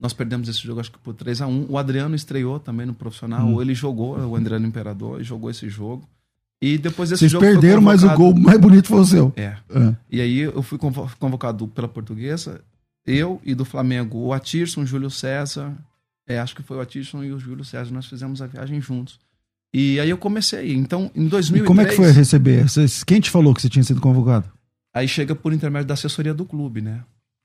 [0.00, 2.94] Nós perdemos esse jogo, acho que por 3 a 1 O Adriano estreou também no
[2.94, 3.54] profissional, Hum.
[3.54, 6.08] ou ele jogou, o Adriano Imperador, e jogou esse jogo.
[6.62, 7.44] E depois desse Vocês jogo.
[7.44, 9.32] foi perderam, mas o gol mais bonito foi o seu.
[9.36, 9.56] É.
[9.70, 9.94] É.
[10.10, 12.60] E aí eu fui convo- convocado pela portuguesa
[13.06, 15.74] eu e do Flamengo, o Atirson, o Júlio César,
[16.26, 19.18] é, acho que foi o Atirson e o Júlio César, nós fizemos a viagem juntos.
[19.74, 20.72] E aí eu comecei.
[20.72, 21.64] Então, em 2003...
[21.64, 22.64] E como é que foi receber?
[23.04, 24.48] Quem te falou que você tinha sido convocado?
[24.94, 27.02] Aí chega por intermédio da assessoria do clube, né?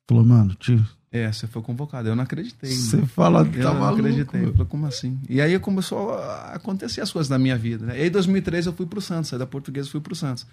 [0.08, 0.86] Falou, mano, tio...
[1.12, 2.08] É, você foi convocado.
[2.08, 2.70] Eu não acreditei.
[2.70, 3.08] Você mano.
[3.08, 4.44] fala, eu tá não maluco, acreditei.
[4.44, 5.20] Eu falei, como assim?
[5.28, 7.88] E aí começou a acontecer as coisas na minha vida.
[7.88, 7.98] Né?
[7.98, 9.32] E aí, em 2003, eu fui pro Santos.
[9.32, 10.46] Saí da Portuguesa e fui pro Santos.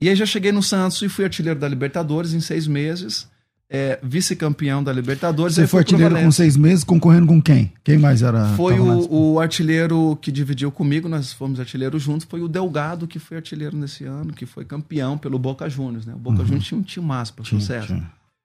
[0.00, 3.28] E aí já cheguei no Santos e fui artilheiro da Libertadores em seis meses.
[3.74, 5.54] É, vice-campeão da Libertadores.
[5.54, 7.72] Você foi artilheiro com seis meses, concorrendo com quem?
[7.82, 8.48] Quem mais era?
[8.48, 13.18] Foi o, o, artilheiro que dividiu comigo, nós fomos artilheiros juntos, foi o Delgado, que
[13.18, 16.04] foi artilheiro nesse ano, que foi campeão pelo Boca Juniors.
[16.04, 16.12] Né?
[16.14, 16.44] O Boca uhum.
[16.44, 17.96] Juniors tinha um time massa para sucesso.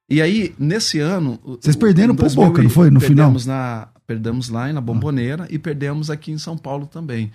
[0.10, 1.38] E aí, nesse ano.
[1.44, 2.90] Vocês perderam pro Boca, não foi?
[2.90, 3.58] No perdemos final?
[3.58, 5.48] Na, perdemos lá na Bomboneira ah.
[5.50, 7.34] e perdemos aqui em São Paulo também.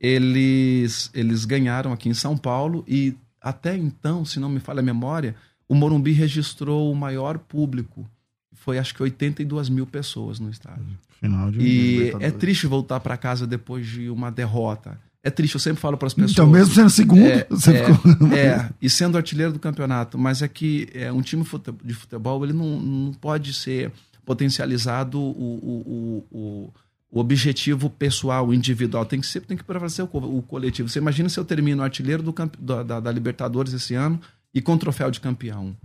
[0.00, 4.82] Eles, eles ganharam aqui em São Paulo e até então, se não me falha a
[4.82, 5.36] memória,
[5.68, 8.08] o Morumbi registrou o maior público.
[8.52, 10.86] Foi acho que 82 mil pessoas no estádio.
[11.20, 14.98] Final de e é triste voltar para casa depois de uma derrota.
[15.22, 16.32] É triste, eu sempre falo para as pessoas.
[16.32, 18.28] Então, mesmo sendo segundo, é, você é, ficou...
[18.36, 21.42] é, e sendo artilheiro do campeonato, mas é que é, um time
[21.82, 23.90] de futebol ele não, não pode ser
[24.24, 26.72] potencializado o, o, o,
[27.10, 29.06] o objetivo pessoal, individual.
[29.06, 30.90] Tem que sempre tem que prevalecer o, o coletivo.
[30.90, 34.20] Você imagina se eu termino artilheiro do, da, da, da Libertadores esse ano
[34.54, 35.76] e com troféu de campeão.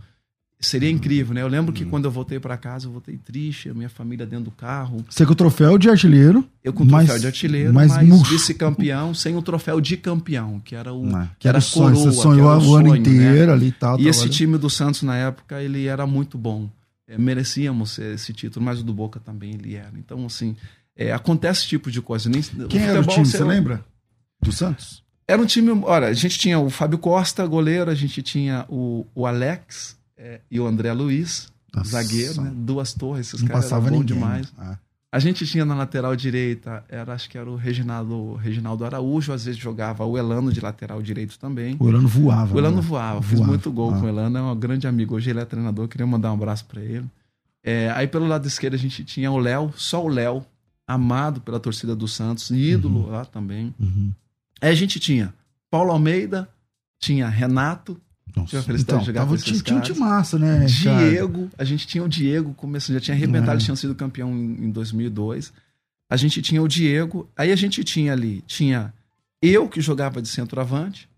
[0.61, 1.41] Seria incrível, né?
[1.41, 4.45] Eu lembro que quando eu voltei para casa, eu voltei triste, a minha família dentro
[4.45, 5.05] do carro.
[5.09, 6.43] Você com o troféu de artilheiro.
[6.61, 10.75] Eu com o troféu de artilheiro, mas, mas vice-campeão, sem o troféu de campeão, que
[10.75, 11.93] era o Não, que, que era, era a coroa.
[11.95, 12.99] Você sonhou o, sonho, ano né?
[12.99, 13.53] inteiro né?
[13.53, 13.97] ali e tal.
[14.01, 16.69] E esse time do Santos, na época, ele era muito bom.
[17.07, 19.93] É, merecíamos esse título, mas o do Boca também ele era.
[19.97, 20.57] Então, assim,
[20.93, 22.29] é, acontece esse tipo de coisa.
[22.29, 23.85] Nem, Quem era o time, você lembra?
[24.41, 25.01] Do Santos?
[25.29, 25.69] Era um time.
[25.83, 30.41] Olha, a gente tinha o Fábio Costa, goleiro, a gente tinha o, o Alex é,
[30.49, 31.91] e o André Luiz, Nossa.
[31.91, 32.51] zagueiro, né?
[32.55, 34.51] Duas torres, esses Não caras eram bom demais.
[34.57, 34.75] Ah.
[35.11, 39.45] A gente tinha na lateral direita, era, acho que era o Reginaldo, Reginaldo Araújo, às
[39.45, 41.77] vezes jogava o Elano de lateral direito também.
[41.79, 42.55] O Elano voava.
[42.55, 42.81] O Elano né?
[42.81, 43.99] voava, fiz muito gol ah.
[43.99, 45.13] com o Elano, é um grande amigo.
[45.13, 47.05] Hoje ele é treinador, queria mandar um abraço para ele.
[47.63, 50.43] É, aí pelo lado esquerdo a gente tinha o Léo, só o Léo,
[50.87, 53.11] amado pela torcida do Santos, ídolo uhum.
[53.11, 53.75] lá também.
[53.79, 54.11] Uhum.
[54.61, 55.33] Aí a gente tinha
[55.69, 56.49] Paulo Almeida,
[56.99, 57.99] tinha Renato.
[58.35, 60.65] Nossa, tinha então, de jogar tava, tinha, tinha um time massa, né?
[60.65, 61.51] Diego, cara?
[61.57, 63.53] a gente tinha o Diego, começou, já tinha arrebentado, é.
[63.55, 65.51] eles tinham sido campeão em, em 2002.
[66.09, 68.93] A gente tinha o Diego, aí a gente tinha ali, tinha
[69.41, 71.09] eu que jogava de centroavante,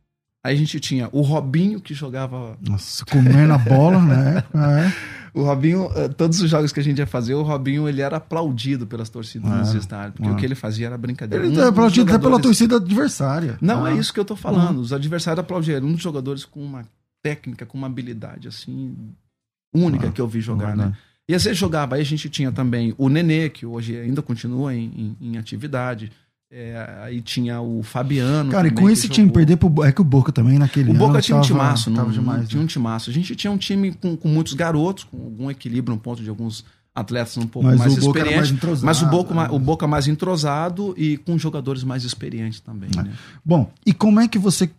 [0.44, 2.58] aí a gente tinha o Robinho que jogava.
[2.62, 4.44] Nossa, comendo a bola, né?
[4.56, 5.21] É.
[5.34, 8.18] O Robinho, eh, todos os jogos que a gente ia fazer, o Robinho ele era
[8.18, 10.34] aplaudido pelas torcidas ah, nos estádios, porque ah.
[10.34, 11.46] o que ele fazia era brincadeira.
[11.46, 13.58] Ele um é aplaudido até pela torcida adversária.
[13.62, 13.92] Não, ah.
[13.92, 14.80] é isso que eu tô falando.
[14.80, 14.82] Ah.
[14.82, 15.88] Os adversários aplaudiram.
[15.88, 16.84] Um dos jogadores com uma
[17.24, 18.96] técnica, com uma habilidade assim
[19.74, 20.12] única ah.
[20.12, 20.94] que eu vi jogar, né?
[21.30, 24.76] E às vezes jogava, aí a gente tinha também o Nenê, que hoje ainda continua
[24.76, 26.12] em, em, em atividade.
[26.54, 28.52] É, aí tinha o Fabiano.
[28.52, 29.86] Cara, e com esse time perder pro.
[29.86, 30.92] É que o Boca também naquele.
[30.92, 32.66] O Boca tinha tava, um timaço, não, tava demais, tinha né?
[32.66, 33.10] um timaço.
[33.10, 36.30] A gente tinha um time com, com muitos garotos, com algum equilíbrio, um ponto de
[36.30, 38.82] alguns atletas um pouco mas mais experientes.
[38.82, 39.48] Mas o Boca, né?
[39.50, 42.90] o Boca mais entrosado e com jogadores mais experientes também.
[42.98, 43.04] É.
[43.04, 43.14] Né?
[43.46, 44.70] Bom, e como é que você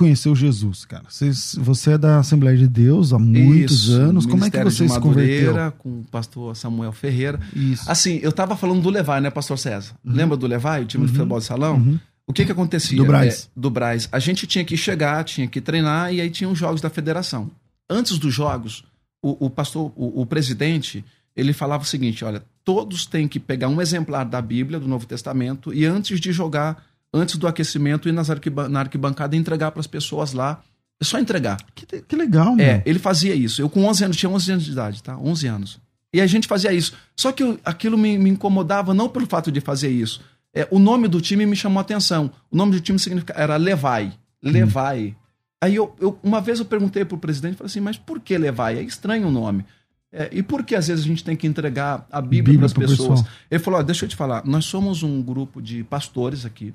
[0.00, 1.04] conheceu Jesus, cara?
[1.10, 4.24] Você, você é da Assembleia de Deus há muitos Isso, anos.
[4.24, 5.72] Como é que você se converteu?
[5.72, 7.38] com o pastor Samuel Ferreira.
[7.54, 7.84] Isso.
[7.86, 9.92] Assim, eu tava falando do Levai, né, pastor César?
[10.02, 10.14] Uhum.
[10.14, 11.06] Lembra do Levai, o time uhum.
[11.06, 11.76] de futebol de salão?
[11.76, 12.00] Uhum.
[12.26, 12.96] O que que acontecia?
[12.96, 13.44] Do Braz.
[13.44, 14.08] É, do Braz.
[14.10, 17.50] A gente tinha que chegar, tinha que treinar e aí tinham os jogos da federação.
[17.88, 18.84] Antes dos jogos,
[19.22, 21.04] o, o pastor, o, o presidente,
[21.36, 25.04] ele falava o seguinte, olha, todos têm que pegar um exemplar da Bíblia, do Novo
[25.04, 29.70] Testamento, e antes de jogar antes do aquecimento, ir nas arquiba na arquibancada e entregar
[29.70, 30.62] para as pessoas lá.
[31.00, 31.56] É só entregar.
[31.74, 32.62] Que, que legal, mano.
[32.62, 33.62] É, ele fazia isso.
[33.62, 35.16] Eu com 11 anos, tinha 11 anos de idade, tá?
[35.16, 35.80] 11 anos.
[36.12, 36.94] E a gente fazia isso.
[37.16, 40.20] Só que eu, aquilo me, me, incomodava não pelo fato de fazer isso.
[40.52, 42.30] É, o nome do time me chamou a atenção.
[42.50, 44.12] O nome do time significa, era Levai.
[44.42, 45.14] Levai.
[45.16, 45.20] Hum.
[45.62, 48.78] Aí eu, eu, uma vez eu perguntei pro presidente, falei assim, mas por que Levai?
[48.78, 49.64] É estranho o nome.
[50.12, 52.66] É, e por que às vezes a gente tem que entregar a Bíblia, Bíblia para
[52.66, 53.20] as pessoas?
[53.20, 53.36] Pessoal.
[53.50, 56.74] Ele falou: deixa eu te falar, nós somos um grupo de pastores aqui,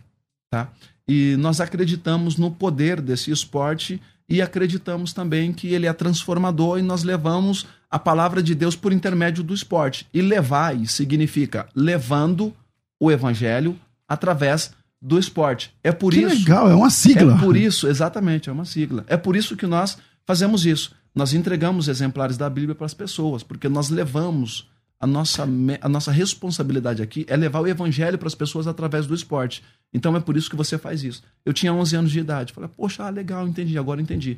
[0.56, 0.70] Tá?
[1.06, 6.82] E nós acreditamos no poder desse esporte e acreditamos também que ele é transformador e
[6.82, 10.08] nós levamos a palavra de Deus por intermédio do esporte.
[10.14, 12.54] E levai significa levando
[12.98, 15.76] o evangelho através do esporte.
[15.84, 16.30] É por que isso.
[16.30, 17.36] legal, é uma sigla.
[17.36, 19.04] É por isso, exatamente, é uma sigla.
[19.08, 20.94] É por isso que nós fazemos isso.
[21.14, 24.70] Nós entregamos exemplares da Bíblia para as pessoas, porque nós levamos
[25.00, 25.44] a nossa,
[25.82, 29.64] a nossa responsabilidade aqui é levar o evangelho para as pessoas através do esporte.
[29.94, 31.22] Então é por isso que você faz isso.
[31.46, 32.54] Eu tinha 11 anos de idade.
[32.54, 34.38] Falei, poxa, ah, legal, entendi, agora entendi.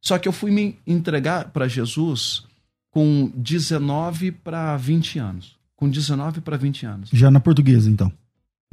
[0.00, 2.44] Só que eu fui me entregar para Jesus
[2.90, 5.56] com 19 para 20 anos.
[5.76, 7.10] Com 19 para 20 anos.
[7.12, 8.12] Já na portuguesa, então.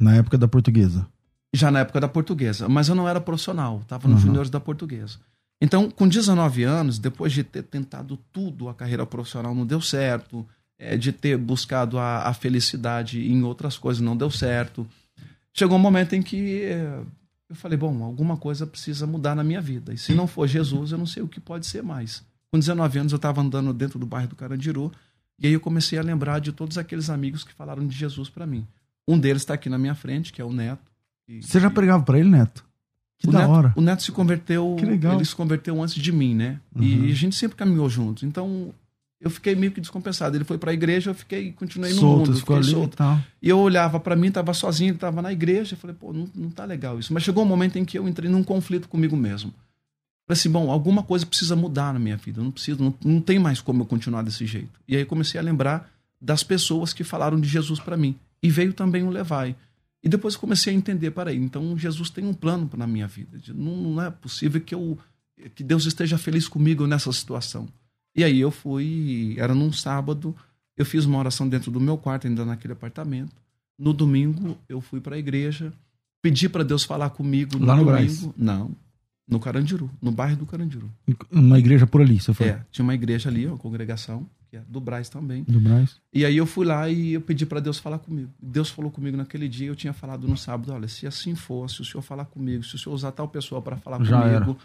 [0.00, 1.06] Na época da portuguesa.
[1.54, 2.68] Já na época da portuguesa.
[2.68, 4.26] Mas eu não era profissional, estava nos Uhum.
[4.28, 5.18] juniores da portuguesa.
[5.60, 10.46] Então, com 19 anos, depois de ter tentado tudo, a carreira profissional não deu certo,
[10.78, 14.86] é, de ter buscado a, a felicidade em outras coisas não deu certo.
[15.52, 17.00] Chegou um momento em que é,
[17.48, 19.92] eu falei, bom, alguma coisa precisa mudar na minha vida.
[19.94, 22.22] E se não for Jesus, eu não sei o que pode ser mais.
[22.50, 24.92] Com 19 anos, eu estava andando dentro do bairro do Carandiru,
[25.38, 28.46] e aí eu comecei a lembrar de todos aqueles amigos que falaram de Jesus para
[28.46, 28.66] mim.
[29.08, 30.80] Um deles está aqui na minha frente, que é o Neto.
[31.26, 32.64] que- Você já pregava pra ele, Neto?
[33.18, 33.72] Que o da Neto, hora.
[33.76, 34.76] O Neto se converteu.
[34.78, 35.14] Que legal.
[35.14, 36.60] Ele se converteu antes de mim, né?
[36.74, 36.82] Uhum.
[36.82, 38.22] E a gente sempre caminhou juntos.
[38.22, 38.74] Então
[39.20, 40.36] eu fiquei meio que descompensado.
[40.36, 42.38] Ele foi pra igreja, eu fiquei, continuei no Solto, mundo.
[42.38, 42.96] fiquei ali solto.
[42.96, 43.18] tal.
[43.40, 45.74] E eu olhava pra mim, tava sozinho, ele tava na igreja.
[45.74, 47.12] Eu falei, pô, não, não tá legal isso.
[47.12, 49.50] Mas chegou um momento em que eu entrei num conflito comigo mesmo.
[50.28, 52.40] Falei assim, bom, alguma coisa precisa mudar na minha vida.
[52.40, 54.78] Eu não preciso, não, não tem mais como eu continuar desse jeito.
[54.86, 55.90] E aí comecei a lembrar
[56.20, 58.16] das pessoas que falaram de Jesus pra mim.
[58.42, 59.54] E veio também o Levai.
[60.02, 63.38] E depois eu comecei a entender, peraí, então Jesus tem um plano na minha vida.
[63.54, 64.98] Não, não é possível que eu
[65.54, 67.68] que Deus esteja feliz comigo nessa situação.
[68.16, 70.34] E aí eu fui, era num sábado,
[70.76, 73.36] eu fiz uma oração dentro do meu quarto, ainda naquele apartamento.
[73.78, 75.72] No domingo eu fui para a igreja,
[76.22, 77.92] pedi para Deus falar comigo Lá no domingo.
[77.92, 78.28] Brás?
[78.36, 78.70] Não,
[79.28, 80.90] no Carandiru, no bairro do Carandiru.
[81.30, 82.48] Uma igreja por ali, você foi?
[82.48, 85.42] É, tinha uma igreja ali, uma congregação, que é do Braz também.
[85.44, 85.96] Do Braz?
[86.12, 88.30] E aí eu fui lá e eu pedi para Deus falar comigo.
[88.40, 91.82] Deus falou comigo naquele dia, eu tinha falado no sábado, olha, se assim for, se
[91.82, 94.56] o senhor falar comigo, se o senhor usar tal pessoa para falar Já comigo, era.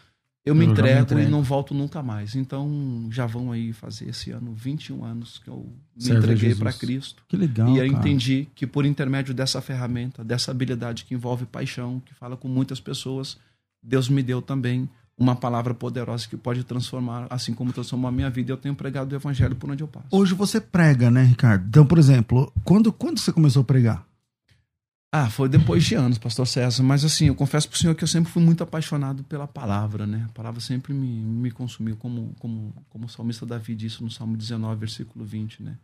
[0.44, 1.30] Eu me Eu me entrego e entrego.
[1.32, 2.36] não volto nunca mais.
[2.36, 6.74] Então já vão aí fazer esse ano 21 anos que eu me Serve entreguei para
[6.74, 7.24] Cristo.
[7.28, 8.00] Que legal, e eu cara.
[8.00, 12.80] entendi que por intermédio dessa ferramenta, dessa habilidade que envolve paixão, que fala com muitas
[12.80, 13.38] pessoas,
[13.84, 18.30] Deus me deu também uma palavra poderosa que pode transformar, assim como transformou a minha
[18.30, 18.52] vida.
[18.52, 20.08] Eu tenho pregado o evangelho por onde eu passo.
[20.10, 21.68] Hoje você prega, né, Ricardo?
[21.68, 24.04] Então, por exemplo, quando, quando você começou a pregar?
[25.14, 26.82] Ah, foi depois de anos, pastor César.
[26.84, 30.26] Mas assim, eu confesso pro senhor que eu sempre fui muito apaixonado pela palavra, né?
[30.30, 34.38] A palavra sempre me, me consumiu, como, como, como o salmista Davi disse no Salmo
[34.38, 35.78] 19, versículo 20, né?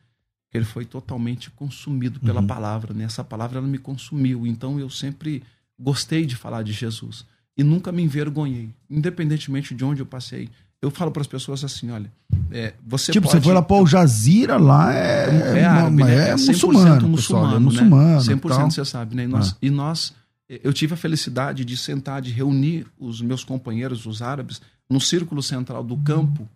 [0.53, 2.47] Ele foi totalmente consumido pela Uhum.
[2.47, 3.03] palavra, né?
[3.03, 4.47] Essa palavra, ela me consumiu.
[4.47, 5.43] Então, eu sempre
[5.78, 7.25] gostei de falar de Jesus.
[7.57, 10.49] E nunca me envergonhei, independentemente de onde eu passei.
[10.82, 12.11] Eu falo para as pessoas assim, olha,
[12.51, 13.39] é, você tipo, pode...
[13.39, 16.30] você foi lá pro Al Jazeera, lá é, É árabe, uma- né?
[16.30, 17.59] é 100% muçulmano, muçulmano, pessoal, é né?
[17.59, 18.19] muçulmano.
[18.21, 18.71] 100% tal.
[18.71, 19.23] você sabe, né?
[19.23, 19.55] E nós, Ah.
[19.61, 20.13] e nós,
[20.47, 25.41] eu tive a felicidade de sentar, de reunir os meus companheiros, os árabes, no círculo
[25.41, 26.47] central do campo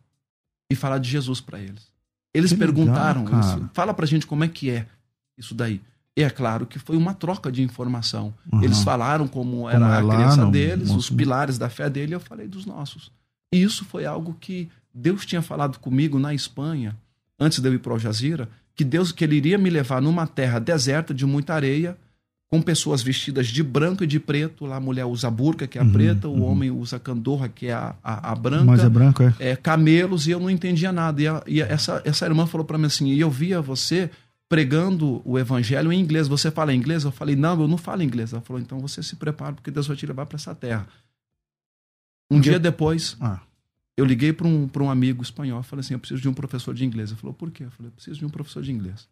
[0.71, 1.89] e falar de Jesus para eles.
[2.33, 3.69] Eles Que legal, perguntaram, eles, cara.
[3.73, 4.85] fala pra gente como é que é
[5.37, 5.81] isso daí.
[6.15, 8.33] E é claro que foi uma troca de informação.
[8.53, 8.61] Uhum.
[8.63, 12.11] Eles falaram como era é a lá crença no- deles, os pilares da fé dele,
[12.11, 13.11] e eu falei dos nossos.
[13.53, 16.95] E isso foi algo que Deus tinha falado comigo na Espanha,
[17.39, 20.25] antes de eu ir para o Jazira, que Deus que ele iria me levar numa
[20.27, 21.97] terra deserta de muita areia,
[22.49, 24.65] com pessoas vestidas de branco e de preto.
[24.65, 26.43] Lá a mulher usa burca, que é a Uhum, preta, o uhum.
[26.43, 29.33] homem usa candorra, que é a, a, a branca Mas é branco, é.
[29.39, 31.21] é, camelos e eu não entendia nada.
[31.21, 34.09] E, a- e essa, essa irmã falou para mim assim: e eu via você
[34.49, 36.27] pregando o evangelho em inglês.
[36.27, 37.05] Você fala inglês?
[37.05, 38.33] Eu falei: não, eu não falo inglês.
[38.33, 40.87] Ela falou: então você se prepara porque Deus vai te levar para essa terra.
[42.31, 43.39] Um Porque- dia depois, Ah,
[43.97, 45.61] eu liguei para um, pra um amigo espanhol.
[45.63, 47.09] Falei assim: eu preciso de um professor de inglês.
[47.11, 47.65] Ele falou: por quê?
[47.65, 49.07] Eu falei: eu preciso de um professor de inglês.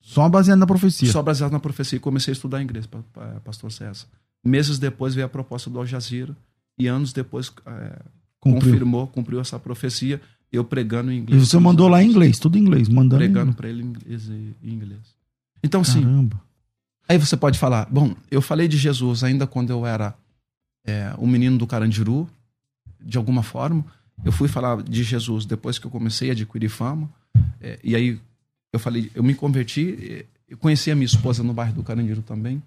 [0.00, 1.10] só baseado na profecia.
[1.10, 1.96] Só baseado na profecia.
[1.96, 4.06] E comecei a estudar inglês, pa- pa- pastor César.
[4.44, 6.36] Meses depois veio a proposta do Al Jazeera.
[6.78, 7.98] E anos depois é,
[8.40, 8.72] Cumpriu.
[8.72, 10.20] confirmou, cumpriu essa profecia.
[10.50, 11.48] Eu pregando em E inglês.
[11.48, 13.18] você mandou lá em inglês, tudo em inglês, mandando.
[13.20, 14.28] Pregando para ele em inglês.
[14.28, 15.00] e- em inglês.
[15.62, 16.02] Então, sim.
[16.02, 16.40] Caramba.
[17.08, 20.14] Aí você pode falar, bom, eu falei de Jesus ainda quando eu era
[20.84, 22.28] é, um menino do Carandiru,
[23.04, 23.84] de alguma forma.
[24.24, 27.08] Eu fui falar de Jesus depois que eu comecei a adquirir fama.
[27.60, 28.18] É, e aí
[28.72, 29.98] eu falei, eu me converti.
[30.00, 32.62] é, Eu conheci a minha esposa no bairro do Carandiru também.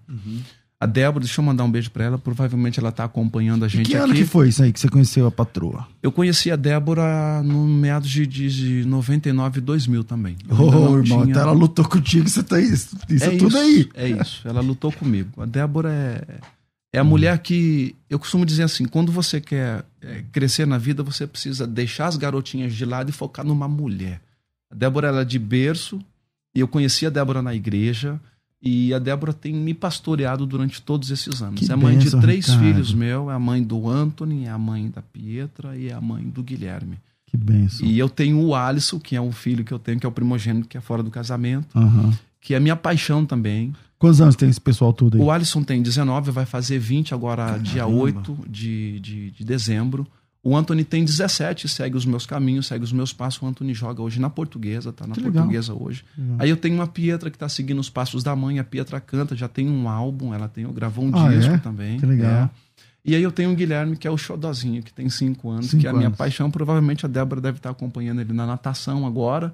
[0.78, 2.18] A Débora, deixa eu mandar um beijo para ela.
[2.18, 4.22] Provavelmente ela está acompanhando a E gente que ano aqui.
[4.22, 5.88] que foi isso aí que você conheceu a patroa?
[6.02, 10.36] Eu conheci a Débora no meados de, de, de 99 e 2000 também.
[10.50, 13.56] Ô, não irmão, tinha- então ela lutou contigo, você tá isso, isso é, tudo isso,
[13.56, 13.88] aí.
[13.94, 14.46] É isso.
[14.46, 15.30] Ela lutou comigo.
[15.42, 16.24] A Débora é,
[16.96, 17.94] é a mulher que.
[18.08, 22.16] Eu costumo dizer assim: quando você quer é, crescer na vida, você precisa deixar as
[22.16, 24.20] garotinhas de lado e focar numa mulher.
[24.70, 26.00] A Débora ela é de berço,
[26.54, 28.18] e eu conheci a Débora na igreja.
[28.62, 31.60] E a Débora tem me pastoreado durante todos esses anos.
[31.60, 32.64] Que é mãe bênção, de três Ricardo.
[32.64, 36.00] filhos meu, é a mãe do Anthony, é a mãe da Pietra e é a
[36.00, 36.98] mãe do Guilherme.
[37.26, 37.86] Que benção.
[37.86, 40.12] E eu tenho o Alisson, que é um filho que eu tenho, que é o
[40.12, 42.18] primogênito, que é fora do casamento, Aham.
[42.46, 43.72] Que é minha paixão também.
[43.98, 45.20] Quantos anos tem esse pessoal todo aí?
[45.20, 48.02] O Alisson tem 19, vai fazer 20 agora, dia Caramba.
[48.02, 50.06] 8 de, de, de dezembro.
[50.44, 53.42] O Anthony tem 17, segue os meus caminhos, segue os meus passos.
[53.42, 55.42] O Anthony joga hoje na portuguesa, tá na Que legal.
[55.42, 56.04] portuguesa hoje.
[56.38, 58.60] Aí eu tenho uma Pietra que tá seguindo os passos da mãe.
[58.60, 61.58] A Pietra canta, já tem um álbum, ela tem, gravou um Ah, disco é?
[61.58, 61.98] também.
[61.98, 62.30] Que legal.
[62.44, 62.50] é.
[63.04, 65.80] E aí eu tenho o Guilherme, que é o xodozinho, que tem cinco anos, Cinco
[65.80, 66.18] que é a minha anos.
[66.18, 66.48] paixão.
[66.48, 69.52] Provavelmente a Débora deve estar acompanhando ele na natação agora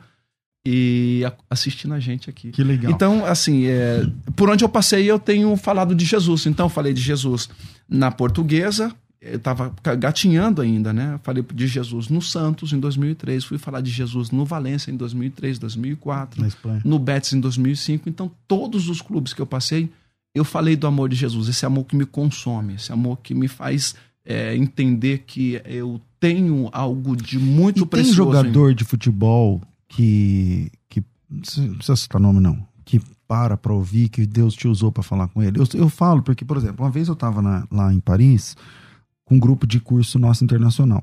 [0.64, 2.50] e a- assistindo a gente aqui.
[2.50, 2.92] Que legal.
[2.92, 4.06] Então, assim, é,
[4.36, 6.46] por onde eu passei, eu tenho falado de Jesus.
[6.46, 7.48] Então, eu falei de Jesus
[7.88, 11.18] na portuguesa, eu estava gatinhando ainda, né?
[11.22, 15.58] Falei de Jesus no Santos em 2003, fui falar de Jesus no Valência em 2003,
[15.58, 16.80] 2004, Na Espanha.
[16.84, 18.08] no Betis em 2005.
[18.08, 19.90] Então, todos os clubes que eu passei,
[20.34, 23.46] eu falei do amor de Jesus, esse amor que me consome, esse amor que me
[23.48, 23.94] faz
[24.24, 28.12] é, entender que eu tenho algo de muito E tem precioso.
[28.22, 29.60] em- jogador de futebol
[29.96, 30.70] que.
[30.88, 32.66] que não precisa citar nome, não.
[32.84, 35.58] Que para pra ouvir, que Deus te usou pra falar com ele.
[35.58, 38.56] Eu, eu falo, porque, por exemplo, uma vez eu tava na- lá em Paris
[39.24, 41.02] com um grupo de curso nosso internacional.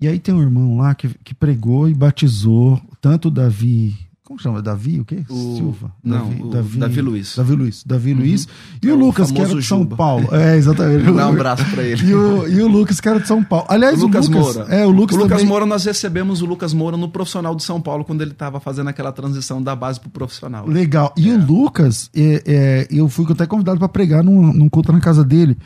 [0.00, 3.94] E aí tem um irmão lá que, que pregou e batizou tanto Davi.
[4.30, 4.62] Como chama?
[4.62, 5.00] Davi?
[5.00, 5.24] O quê?
[5.28, 5.90] O- Silva?
[6.04, 7.34] não, o Davi Luiz.
[7.34, 7.82] Davi Luiz.
[7.84, 8.46] Davi Luiz.
[8.80, 9.96] E É o o Lucas, que era de São Juba.
[9.96, 10.28] Paulo.
[10.30, 11.02] É, exatamente.
[11.12, 12.00] Dá um abraço pra ele.
[12.06, 13.66] E o, e o Lucas, que era de São Paulo.
[13.68, 14.72] Aliás, O o Lucas Lucas, Moura.
[14.72, 17.64] É, o Lucas, o Lucas também- Moura, nós recebemos o Lucas Moura no profissional de
[17.64, 20.64] São Paulo, quando ele estava fazendo aquela transição da base pro profissional.
[20.64, 21.12] Legal.
[21.16, 25.00] E o Lucas, é, é, eu fui até convidado para pregar num, num culto na
[25.00, 25.58] casa dele,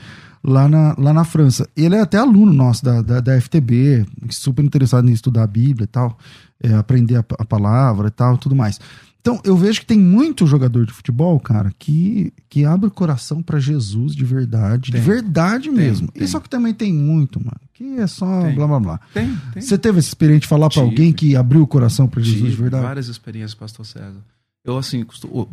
[0.45, 1.69] lá na, lá na França.
[1.75, 5.85] Ele é até aluno nosso da, da, da FTB, super interessado em estudar a Bíblia
[5.85, 6.19] e tal,
[6.63, 8.79] é, aprender a, a palavra e tal, tudo mais.
[9.21, 13.43] Então, eu vejo que tem muito jogador de futebol, cara, que, que abre o coração
[13.43, 16.09] para Jesus de verdade, de verdade mesmo.
[16.09, 16.23] tem.
[16.23, 18.55] Isso que também tem muito, mano, que é só Tem.
[18.55, 19.01] blá blá blá.
[19.15, 19.63] Tem, tem.
[19.63, 22.51] Você teve essa experiência de falar para alguém que abriu o coração para Jesus de
[22.51, 22.85] Tive verdade?
[22.85, 24.21] várias experiências, pastor César.
[24.63, 25.07] Eu, assim,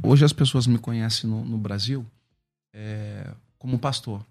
[0.03, 2.05] hoje as pessoas me conhecem no, no Brasil
[2.73, 4.21] é, como pastor.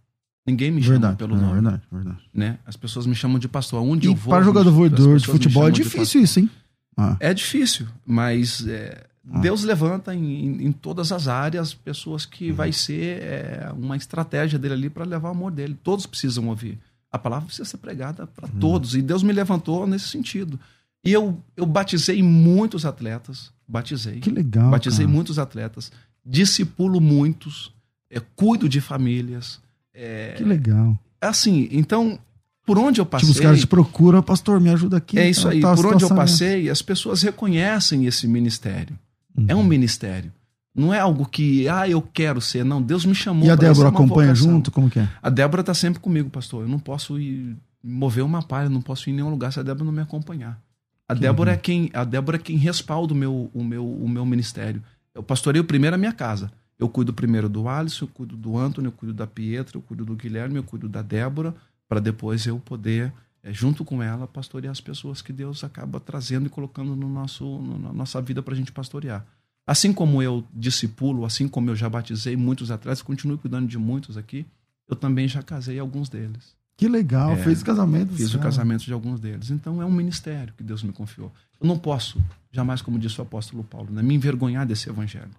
[0.46, 2.18] Ninguém me chama Verdade, pelo é nome, verdade, verdade.
[2.32, 2.58] né?
[2.66, 3.82] As pessoas me chamam de pastor.
[3.82, 4.30] Onde E eu vou...
[4.32, 6.50] para jogador de pessoas me futebol é de difícil isso, hein?
[6.96, 9.06] Ah, É difícil, mas é,
[9.40, 14.74] Deus levanta em, em- todas as áreas pessoas que vai ser é, uma estratégia dele
[14.74, 15.76] ali para levar o amor dele.
[15.82, 16.78] Todos precisam ouvir.
[17.12, 18.94] A palavra precisa ser pregada para todos.
[18.94, 20.58] E Deus me levantou nesse sentido.
[21.04, 23.52] E eu, eu batizei muitos atletas.
[23.68, 24.20] Batizei.
[24.20, 24.70] que legal.
[24.70, 25.14] Batizei cara.
[25.14, 25.90] muitos atletas.
[26.24, 27.72] Discipulo muitos.
[28.10, 29.60] é, cuido de famílias.
[29.94, 30.98] É, Que legal.
[31.20, 32.18] assim, então,
[32.64, 33.28] por onde eu passei.
[33.28, 35.18] Tipo, os caras te procuram, pastor, me ajuda aqui.
[35.18, 35.60] É isso aí.
[35.60, 36.16] tal Por onde eu né?
[36.16, 38.98] passei, as pessoas reconhecem esse ministério.
[39.36, 39.44] Uhum.
[39.48, 40.32] É um ministério.
[40.74, 42.64] Não é algo que, ah, eu quero ser.
[42.64, 44.52] Não, Deus me chamou E a Débora acompanha vocação.
[44.52, 44.70] junto?
[44.70, 45.08] Como que é?
[45.20, 46.62] A Débora tá sempre comigo, pastor.
[46.62, 49.62] Eu não posso ir mover uma palha, não posso ir em nenhum lugar se a
[49.62, 50.60] Débora não me acompanhar.
[51.08, 54.24] A Débora é quem, a Débora é quem respalda o meu, o meu, o meu
[54.24, 54.80] ministério.
[55.12, 56.52] Eu pastoreio primeiro a minha casa.
[56.80, 60.04] Eu cuido primeiro do Alisson, eu cuido do Antônio, eu cuido da Pietra, eu cuido
[60.04, 61.54] do Guilherme, eu cuido da Débora,
[61.86, 63.12] para depois eu poder,
[63.42, 67.44] eh, junto com ela, pastorear as pessoas que Deus acaba trazendo e colocando no nosso,
[67.44, 69.26] no- na nossa vida para a gente pastorear.
[69.66, 74.16] Assim como eu discipulo, assim como eu já batizei muitos atletas, continuo cuidando de muitos
[74.16, 74.46] aqui,
[74.88, 76.56] eu também já casei alguns deles.
[76.76, 77.32] Que legal.
[77.32, 78.14] É, Fez o casamento.
[78.14, 78.44] Fiz o cara.
[78.44, 79.50] casamento de alguns deles.
[79.50, 81.30] Então é um ministério que Deus me confiou.
[81.60, 82.18] Eu não posso,
[82.50, 85.30] jamais, como disse o apóstolo Paulo, né, me envergonhar desse evangelho.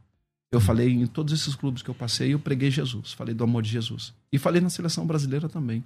[0.52, 3.64] Eu falei em todos esses clubes que eu passei, eu preguei Jesus, falei do amor
[3.64, 4.14] de Jesus.
[4.32, 5.84] E falei na seleção brasileira também.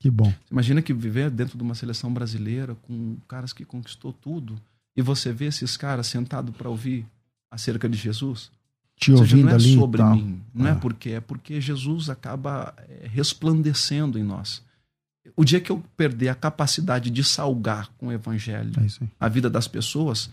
[0.00, 0.32] Que bom.
[0.50, 4.60] Imagina que viver dentro de uma seleção brasileira com caras que conquistou tudo
[4.96, 7.06] e você vê esses caras sentados para ouvir
[7.50, 8.50] acerca de Jesus.
[8.96, 9.74] Te Ou seja, ouvindo não é ali.
[9.76, 10.74] sobre mim, não é Ah.
[10.76, 14.62] porque é porque Jesus acaba é, resplandecendo em nós.
[15.36, 19.48] O dia que eu perder a capacidade de salgar com o evangelho É a vida
[19.48, 20.28] das pessoas,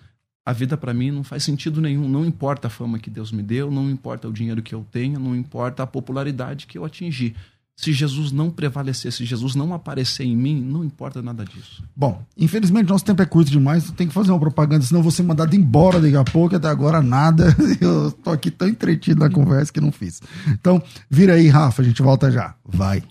[0.50, 2.10] a vida para mim não faz sentido nenhum.
[2.10, 5.20] Não importa a fama que Deus me deu, não importa o dinheiro que eu tenha,
[5.20, 7.36] não importa a popularidade que eu atingi.
[7.78, 11.84] Se Jesus não prevalecer, se Jesus não aparecer em mim, não importa nada disso.
[11.96, 15.56] Bom, infelizmente nosso tempo é curto demais, tem que fazer uma propaganda, senão ser mandado
[15.56, 17.56] embora daqui a pouco, até agora nada.
[17.80, 20.20] Eu tô aqui tão entretido na conversa que não fiz.
[20.48, 22.56] Então, vira aí, Rafa, a gente volta já.
[22.66, 23.04] Vai.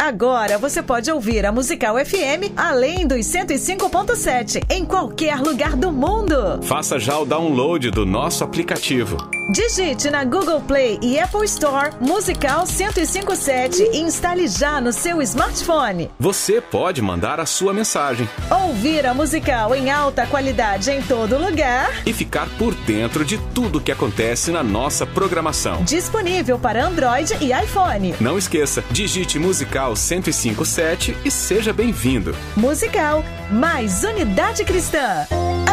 [0.00, 6.62] Agora você pode ouvir a Musical FM além dos 105.7 em qualquer lugar do mundo.
[6.62, 9.18] Faça já o download do nosso aplicativo.
[9.52, 16.08] Digite na Google Play e Apple Store Musical 1057 e instale já no seu smartphone.
[16.20, 18.28] Você pode mandar a sua mensagem
[18.64, 21.90] Ouvir a musical em alta qualidade em todo lugar.
[22.06, 25.82] e ficar por dentro de tudo que acontece na nossa programação.
[25.82, 28.14] Disponível para Android e iPhone.
[28.20, 32.36] Não esqueça, digite Musical 1057 e seja bem-vindo.
[32.56, 35.26] Musical mais unidade cristã.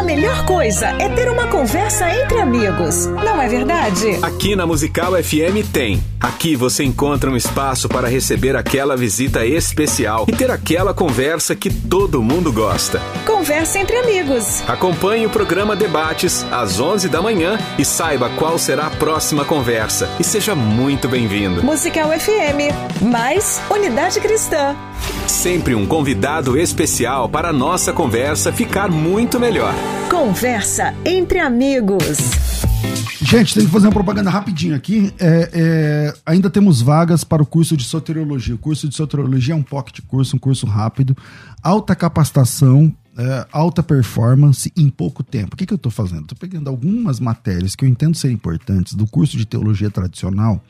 [0.08, 4.18] A melhor coisa é ter uma conversa entre amigos, não é verdade?
[4.22, 10.26] Aqui na Musical FM tem Aqui você encontra um espaço para receber aquela visita especial
[10.28, 13.00] e ter aquela conversa que todo mundo gosta.
[13.26, 14.64] Conversa entre amigos.
[14.68, 20.10] Acompanhe o programa Debates às 11 da manhã e saiba qual será a próxima conversa.
[20.20, 21.64] E seja muito bem-vindo.
[21.64, 24.76] Musical FM, mais Unidade Cristã.
[25.28, 29.74] Sempre um convidado especial para a nossa conversa ficar muito melhor.
[30.10, 32.18] Conversa entre amigos.
[33.22, 35.14] Gente, tem que fazer uma propaganda rapidinho aqui.
[35.20, 38.56] É, é, ainda temos vagas para o curso de soteriologia.
[38.56, 41.16] O curso de soteriologia é um pocket curso, um curso rápido,
[41.62, 45.56] alta capacitação, é, alta performance em pouco tempo.
[45.56, 46.22] O que, que eu estou fazendo?
[46.22, 50.64] Estou pegando algumas matérias que eu entendo ser importantes do curso de teologia tradicional,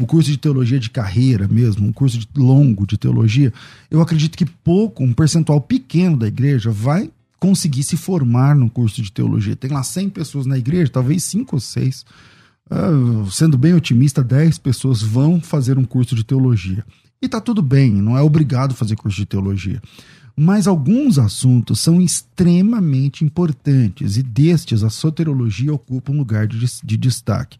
[0.00, 3.52] um curso de teologia de carreira mesmo, um curso de longo de teologia.
[3.88, 7.08] Eu acredito que pouco, um percentual pequeno da igreja vai
[7.40, 9.56] conseguir se formar no curso de teologia.
[9.56, 12.04] Tem lá 100 pessoas na igreja, talvez 5 ou 6.
[12.70, 16.84] Uh, sendo bem otimista, 10 pessoas vão fazer um curso de teologia.
[17.20, 19.82] E tá tudo bem, não é obrigado fazer curso de teologia.
[20.36, 26.96] Mas alguns assuntos são extremamente importantes e destes a soteriologia ocupa um lugar de, de
[26.96, 27.58] destaque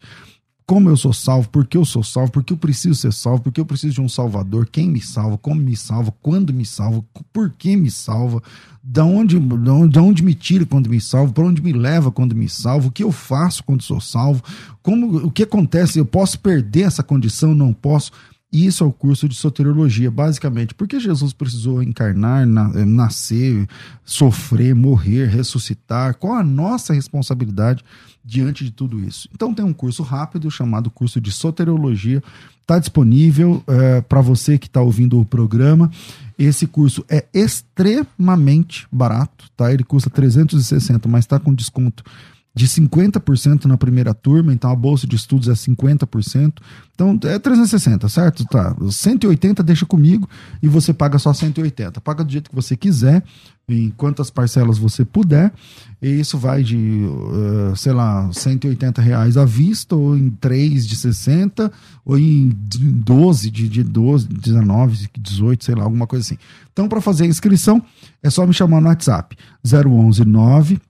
[0.71, 3.43] como eu sou salvo, por que eu sou salvo, por que eu preciso ser salvo,
[3.43, 6.65] por que eu preciso de um salvador, quem me salva, como me salva, quando me
[6.65, 7.03] salva,
[7.33, 8.41] por que me salva,
[8.81, 12.47] da onde, de onde me tira quando me salvo, para onde me leva quando me
[12.47, 14.41] salvo, o que eu faço quando sou salvo,
[14.81, 18.13] como o que acontece, eu posso perder essa condição, não posso.
[18.51, 20.73] Isso é o curso de soteriologia, basicamente.
[20.73, 23.67] Porque Jesus precisou encarnar, nascer,
[24.03, 26.15] sofrer, morrer, ressuscitar?
[26.15, 27.83] Qual a nossa responsabilidade
[28.23, 29.27] diante de tudo isso.
[29.33, 32.23] Então tem um curso rápido chamado curso de soteriologia,
[32.61, 35.91] está disponível é, para você que está ouvindo o programa.
[36.37, 39.71] Esse curso é extremamente barato, tá?
[39.73, 42.03] Ele custa 360, mas está com desconto
[42.53, 46.53] de 50% na primeira turma, então a bolsa de estudos é 50%.
[46.93, 48.45] Então é 360, certo?
[48.45, 48.75] Tá.
[48.89, 50.29] 180 deixa comigo
[50.61, 52.01] e você paga só 180.
[52.01, 53.23] Paga do jeito que você quiser,
[53.69, 55.53] em quantas parcelas você puder.
[56.01, 60.95] E isso vai de, uh, sei lá, 180 reais à vista, ou em 3 de
[60.97, 61.71] 60,
[62.03, 66.37] ou em 12 de, de 12, 19, 18, sei lá, alguma coisa assim.
[66.73, 67.81] Então, para fazer a inscrição,
[68.21, 70.81] é só me chamar no WhatsApp 011 9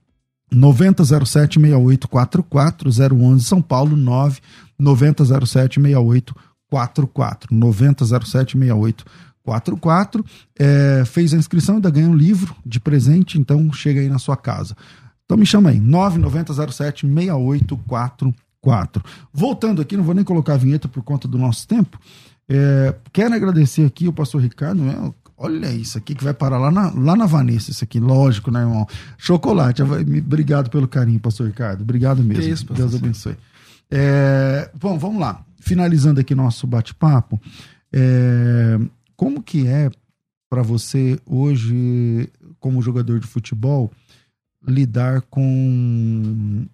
[0.54, 4.40] 9007 6844 011 São Paulo 9
[4.78, 10.24] 9007 6844 9007 6844
[10.58, 14.36] é, fez a inscrição ainda ganha um livro de presente então chega aí na sua
[14.36, 14.76] casa.
[15.24, 21.02] Então me chama aí 9907 6844 voltando aqui não vou nem colocar a vinheta por
[21.02, 21.98] conta do nosso tempo.
[22.48, 25.12] É, quero agradecer aqui o pastor Ricardo né,
[25.44, 28.60] Olha isso aqui que vai parar lá na, lá na Vanessa, isso aqui, lógico, né,
[28.60, 28.86] irmão?
[29.18, 29.82] Chocolate.
[29.82, 31.82] Obrigado pelo carinho, pastor Ricardo.
[31.82, 32.44] Obrigado mesmo.
[32.44, 33.36] Isso, Deus abençoe.
[33.90, 35.44] É, bom, vamos lá.
[35.58, 37.40] Finalizando aqui nosso bate-papo,
[37.92, 38.78] é,
[39.16, 39.90] como que é
[40.48, 42.30] para você hoje,
[42.60, 43.90] como jogador de futebol,
[44.64, 46.64] lidar com.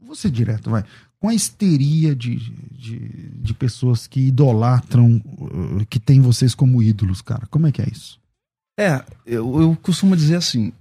[0.00, 0.84] Vou ser direto, vai
[1.20, 2.36] com a histeria de,
[2.70, 2.98] de,
[3.30, 7.46] de, pessoas que idolatram, uh, que tem vocês como ídolos, cara?
[7.46, 8.20] Como é que é isso?
[8.78, 10.72] É, eu, eu costumo dizer assim,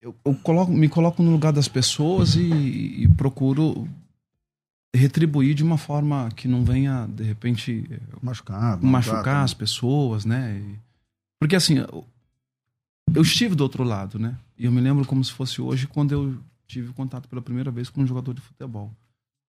[0.00, 3.86] eu, eu coloco, me coloco no lugar das pessoas e, e, procuro
[4.94, 7.84] retribuir de uma forma que não venha, de repente,
[8.22, 10.62] machucar, machucar as pessoas, né?
[11.38, 11.76] Porque assim,
[13.14, 14.38] eu estive do outro lado, né?
[14.58, 17.90] E eu me lembro como se fosse hoje, quando eu tive contato pela primeira vez
[17.90, 18.90] com um jogador de futebol.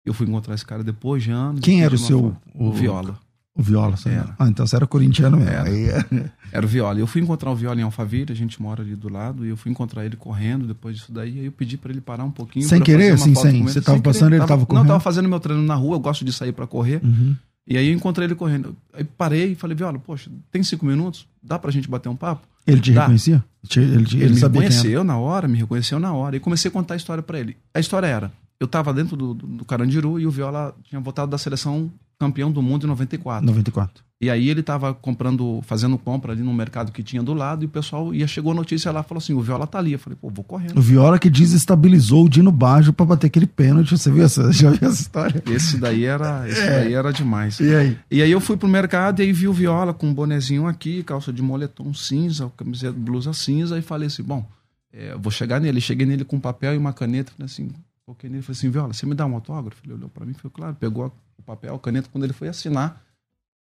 [0.05, 1.61] Eu fui encontrar esse cara depois de anos.
[1.61, 2.35] Quem era o seu.
[2.53, 3.17] O, Viola.
[3.55, 4.35] O Viola, você era.
[4.37, 5.51] Ah, então você era corintiano mesmo.
[5.51, 5.69] Era.
[5.69, 6.29] É.
[6.51, 6.99] era o Viola.
[6.99, 9.57] Eu fui encontrar o Viola em Alphaville, a gente mora ali do lado, e eu
[9.57, 12.67] fui encontrar ele correndo depois disso daí, aí eu pedi para ele parar um pouquinho.
[12.67, 13.63] Sem querer, assim, sem.
[13.63, 14.83] Você tava passando, ele tava, tava correndo?
[14.83, 17.01] Não, tava fazendo meu treino na rua, eu gosto de sair para correr.
[17.03, 17.35] Uhum.
[17.67, 18.75] E aí eu encontrei ele correndo.
[18.93, 21.27] Aí parei e falei, Viola, poxa, tem cinco minutos?
[21.41, 22.47] Dá pra gente bater um papo?
[22.67, 23.01] Ele te Dá.
[23.01, 23.43] reconhecia?
[23.75, 26.35] Ele, ele, ele, ele me reconheceu na hora, me reconheceu na hora.
[26.35, 27.57] E comecei a contar a história para ele.
[27.73, 28.31] A história era:
[28.65, 32.61] eu estava dentro do, do, Carandiru e o Viola tinha voltado da seleção campeão do
[32.61, 33.45] mundo em 94.
[33.45, 34.03] 94.
[34.19, 37.65] E aí ele estava comprando, fazendo compra ali no mercado que tinha do lado e
[37.65, 39.91] o pessoal ia chegou a notícia lá, falou assim, o Viola tá ali.
[39.91, 40.77] Eu falei, pô, vou correndo.
[40.77, 44.71] O Viola que desestabilizou o Dino Baggio para bater aquele pênalti, você viu essa, já
[44.71, 45.43] viu essa história?
[45.45, 46.79] Esse daí era, esse é.
[46.79, 47.59] daí era demais.
[47.59, 47.97] E aí?
[48.09, 51.03] E aí eu fui pro mercado e aí vi o Viola com um bonezinho aqui,
[51.03, 54.47] calça de moletom cinza, camiseta, blusa cinza e falei assim, bom,
[54.95, 55.81] é, vou chegar nele.
[55.81, 57.69] Cheguei nele com um papel e uma caneta, falei assim,
[58.05, 59.81] Toquei nele e falei assim, Viola, você me dá um autógrafo?
[59.83, 62.07] Ele olhou para mim e falou, claro, pegou o papel, a caneta.
[62.11, 63.01] Quando ele foi assinar,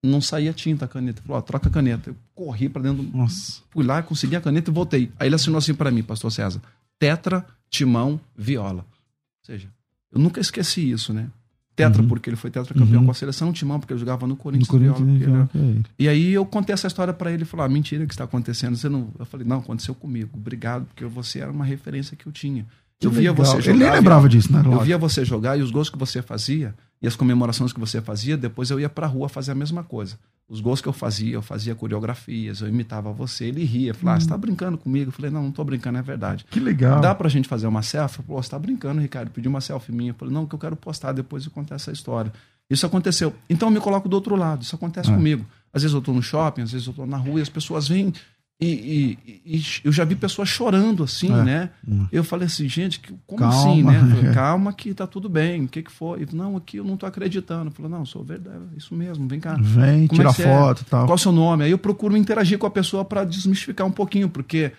[0.05, 1.21] não saía tinta a caneta.
[1.21, 2.11] Ele falou, ó, troca a caneta.
[2.11, 3.17] Eu corri para dentro, do...
[3.17, 3.63] Nossa.
[3.71, 5.13] fui lá, consegui a caneta e voltei.
[5.19, 6.61] Aí ele assinou assim para mim, pastor César,
[6.99, 8.85] tetra, timão, viola.
[8.85, 9.69] Ou seja,
[10.11, 11.29] eu nunca esqueci isso, né?
[11.75, 12.09] Tetra, Uhum.
[12.09, 13.07] porque ele foi tetracampeão Uhum.
[13.07, 14.69] com a seleção, Timão, porque ele jogava no No Corinthians.
[14.69, 15.85] Corinthians, Viola, porque ele- é ele.
[15.99, 18.77] E aí eu contei essa história pra ele e falou: ah, mentira que está acontecendo.
[18.77, 19.11] Você não...
[19.19, 20.31] Eu falei, não, aconteceu comigo.
[20.35, 22.67] Obrigado, porque você era uma referência que eu tinha.
[23.03, 23.45] Que eu via legal.
[23.47, 23.75] você jogar.
[23.77, 24.63] Ele nem lembrava disso, né?
[24.65, 28.01] Eu via você jogar e os gols que você fazia e as comemorações que você
[28.01, 30.17] fazia, depois eu ia pra rua fazer a mesma coisa.
[30.49, 34.21] Os gols que eu fazia, eu fazia coreografias, eu imitava você, ele ria, falava, ah,
[34.21, 35.09] você tá brincando comigo?
[35.09, 36.45] Eu falei, não, não tô brincando, é verdade.
[36.51, 37.01] Que legal.
[37.01, 38.21] Dá pra gente fazer uma selfie?
[38.21, 39.31] Ele falou, você tá brincando, Ricardo?
[39.31, 40.11] Pediu uma selfie minha.
[40.11, 42.33] Eu falei, não, que eu quero postar depois e contar essa história.
[42.71, 43.35] Isso aconteceu.
[43.51, 45.15] Então eu me coloco do outro lado, isso acontece É.
[45.15, 45.45] comigo.
[45.73, 47.89] Às vezes eu tô no shopping, às vezes eu tô na rua e as pessoas
[47.89, 48.13] vêm
[48.65, 51.43] e, e- e- eu já vi pessoas chorando assim, É.
[51.45, 51.71] né?
[51.87, 52.07] Hum.
[52.13, 53.57] Eu falei assim, gente, que- como Calma.
[53.71, 53.99] assim, né?
[54.17, 55.65] Falei, Calma que tá tudo bem.
[55.65, 56.27] O que que foi?
[56.33, 57.67] Não, aqui eu não tô acreditando.
[57.69, 59.57] Eu falei, não, sou verdade, é isso mesmo, vem cá.
[59.61, 60.53] Vem, Como é tira é?
[60.59, 61.07] foto e tal.
[61.07, 61.65] Qual o seu nome?
[61.65, 64.73] Aí eu procuro interagir com a pessoa para desmistificar um pouquinho, porque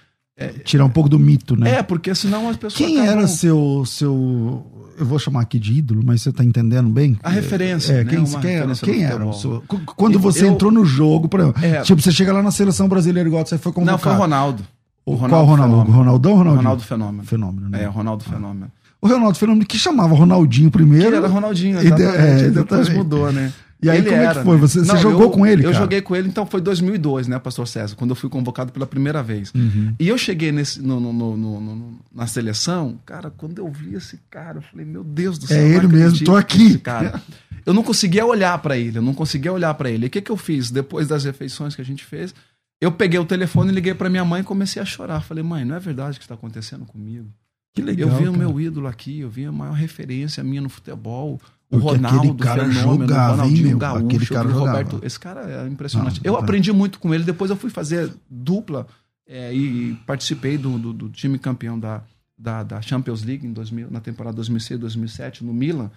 [0.63, 1.75] Tirar um pouco do mito, né?
[1.75, 4.65] é, porque senão as pessoas Quem acabam- era seu, seu.
[4.97, 7.17] Eu vou chamar aqui de ídolo, mas você tá entendendo bem?
[7.23, 8.09] A referência, É, né?
[8.09, 8.19] quem,
[8.55, 9.63] era, quem era seu.
[9.67, 11.81] Qu- Quando você Eu- entrou no jogo, por exemplo, É.
[11.81, 13.97] tipo, você chega lá na seleção brasileira igual você foi convocado.
[13.97, 14.63] Não, foi o Ronaldo.
[15.05, 15.73] O Qual Ronaldo?
[15.75, 15.97] Fenômeno.
[15.97, 16.61] Ronaldão ou Ronaldinho?
[16.63, 17.23] Ronaldo Fenômeno.
[17.25, 17.84] Fenômeno, né?
[17.84, 18.71] É, Ronaldo Fenômeno.
[19.01, 21.07] O Ronaldo Fenômeno que chamava Ronaldinho primeiro.
[21.07, 22.17] Ele era Ronaldinho, de- exatamente.
[22.17, 22.97] é, e depois exatamente.
[22.97, 23.51] mudou, né?
[23.84, 24.55] E aí, Ele como é que era, foi?
[24.55, 24.61] né?
[24.61, 25.84] Você- você Não, jogou eu- com ele, Eu cara?
[25.84, 29.21] joguei com ele, então foi 2002, né, Pastor César, quando eu fui convocado pela primeira
[29.21, 29.51] vez.
[29.53, 29.93] Uhum.
[29.99, 34.59] E eu cheguei nesse, no, no- no- na seleção, cara, quando eu vi esse cara,
[34.59, 35.57] eu falei, meu Deus do É céu.
[35.61, 36.77] eu não ele mesmo, tô aqui.
[36.79, 37.21] Cara.
[37.65, 40.05] Eu não conseguia olhar pra ele, eu não conseguia olhar pra ele.
[40.05, 42.36] E o que, que eu fiz depois das refeições que a gente fez?
[42.81, 45.21] Eu peguei o telefone, liguei pra minha mãe e comecei a chorar.
[45.21, 47.25] Falei, mãe, não é verdade o que está acontecendo comigo.
[47.73, 48.09] Que legal.
[48.09, 48.38] eu vi o cara.
[48.38, 51.39] meu ídolo aqui, eu vi a maior referência minha no futebol.
[51.74, 53.78] O aquele Ronaldo, cara Fenômeno, jogava, o hein, meu?
[53.78, 54.78] Gaúcho, Aquele cara o jogava.
[54.78, 54.99] Roberto.
[55.03, 56.21] Esse cara é impressionante.
[56.24, 56.43] Não, eu tá.
[56.43, 57.24] aprendi muito com ele.
[57.24, 58.88] Depois eu fui fazer dupla
[59.28, 62.01] é, e participei do, do- do time campeão da,
[62.38, 65.89] da, da Champions League em 2000, na temporada 2006, 2007 no Milan.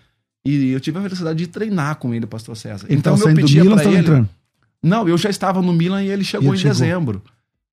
[0.44, 2.86] E eu tive a felicidade de treinar com ele, Pastor César.
[2.88, 3.98] Então tava eu do pedia Milan, tava ele.
[3.98, 4.28] entrando.
[4.82, 6.72] Não, eu já estava no Milan e ele chegou ele em chegou.
[6.74, 7.22] dezembro,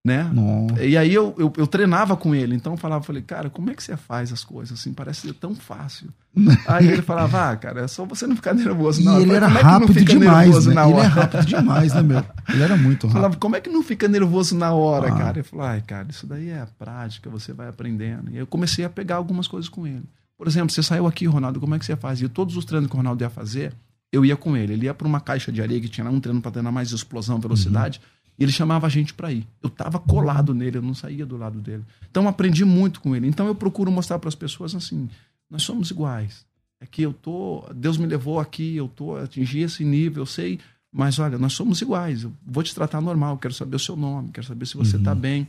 [0.06, 0.30] né?
[0.34, 0.84] Nossa.
[0.84, 3.74] E aí eu, eu, eu treinava com ele, então eu falava, falei, cara, como é
[3.74, 4.92] que você faz as coisas assim?
[4.94, 6.10] Parece ser tão fácil.
[6.68, 9.00] aí ele falava, ah, cara, é só você não ficar nervoso.
[9.02, 10.76] E Não, ele Eu era falei, como é que não rápido demais, nervoso né?
[10.76, 11.08] na Ele é hora?
[11.08, 12.26] rápido demais, né, meu?
[12.50, 13.14] Ele era muito rápido.
[13.14, 15.18] falava, como é que não fica nervoso na hora, Ah.
[15.18, 15.38] cara?
[15.40, 18.30] Ele falou, ai, cara, isso daí é a prática, você vai aprendendo.
[18.32, 20.04] E eu comecei a pegar algumas coisas com ele.
[20.38, 22.22] Por exemplo, você saiu aqui, Ronaldo, como é que você faz?
[22.22, 23.74] E todos os treinos que o Ronaldo ia fazer,
[24.12, 24.74] eu ia com ele.
[24.74, 26.92] Ele ia para uma caixa de areia que tinha lá um treino para treinar mais
[26.92, 28.02] explosão, velocidade.
[28.02, 28.04] E
[28.40, 29.48] ele chamava a gente para ir.
[29.62, 31.84] Eu tava colado nele, eu não saía do lado dele.
[32.10, 33.28] Então aprendi muito com ele.
[33.28, 35.10] Então eu procuro mostrar para as pessoas assim,
[35.50, 36.46] nós somos iguais.
[36.80, 40.60] É que eu tô, Deus me levou aqui, eu tô atingi esse nível, eu sei,
[40.92, 42.24] mas olha, nós somos iguais.
[42.24, 45.16] Eu vou te tratar normal, quero saber o seu nome, quero saber se você está
[45.16, 45.48] bem.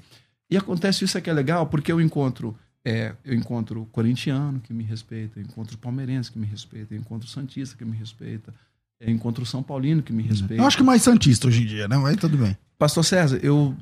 [0.51, 4.75] E acontece isso é que é legal, porque eu encontro é, eu encontro corintiano que
[4.75, 8.55] me respeita, eu encontro palmeirense que me respeita, eu encontro santista que me respeita,
[9.07, 10.55] eu encontro são paulino que me respeita.
[10.63, 11.97] Eu acho que mais Santista hoje em dia, né?
[11.97, 12.57] Mas tudo bem.
[12.79, 13.75] Pastor César, eu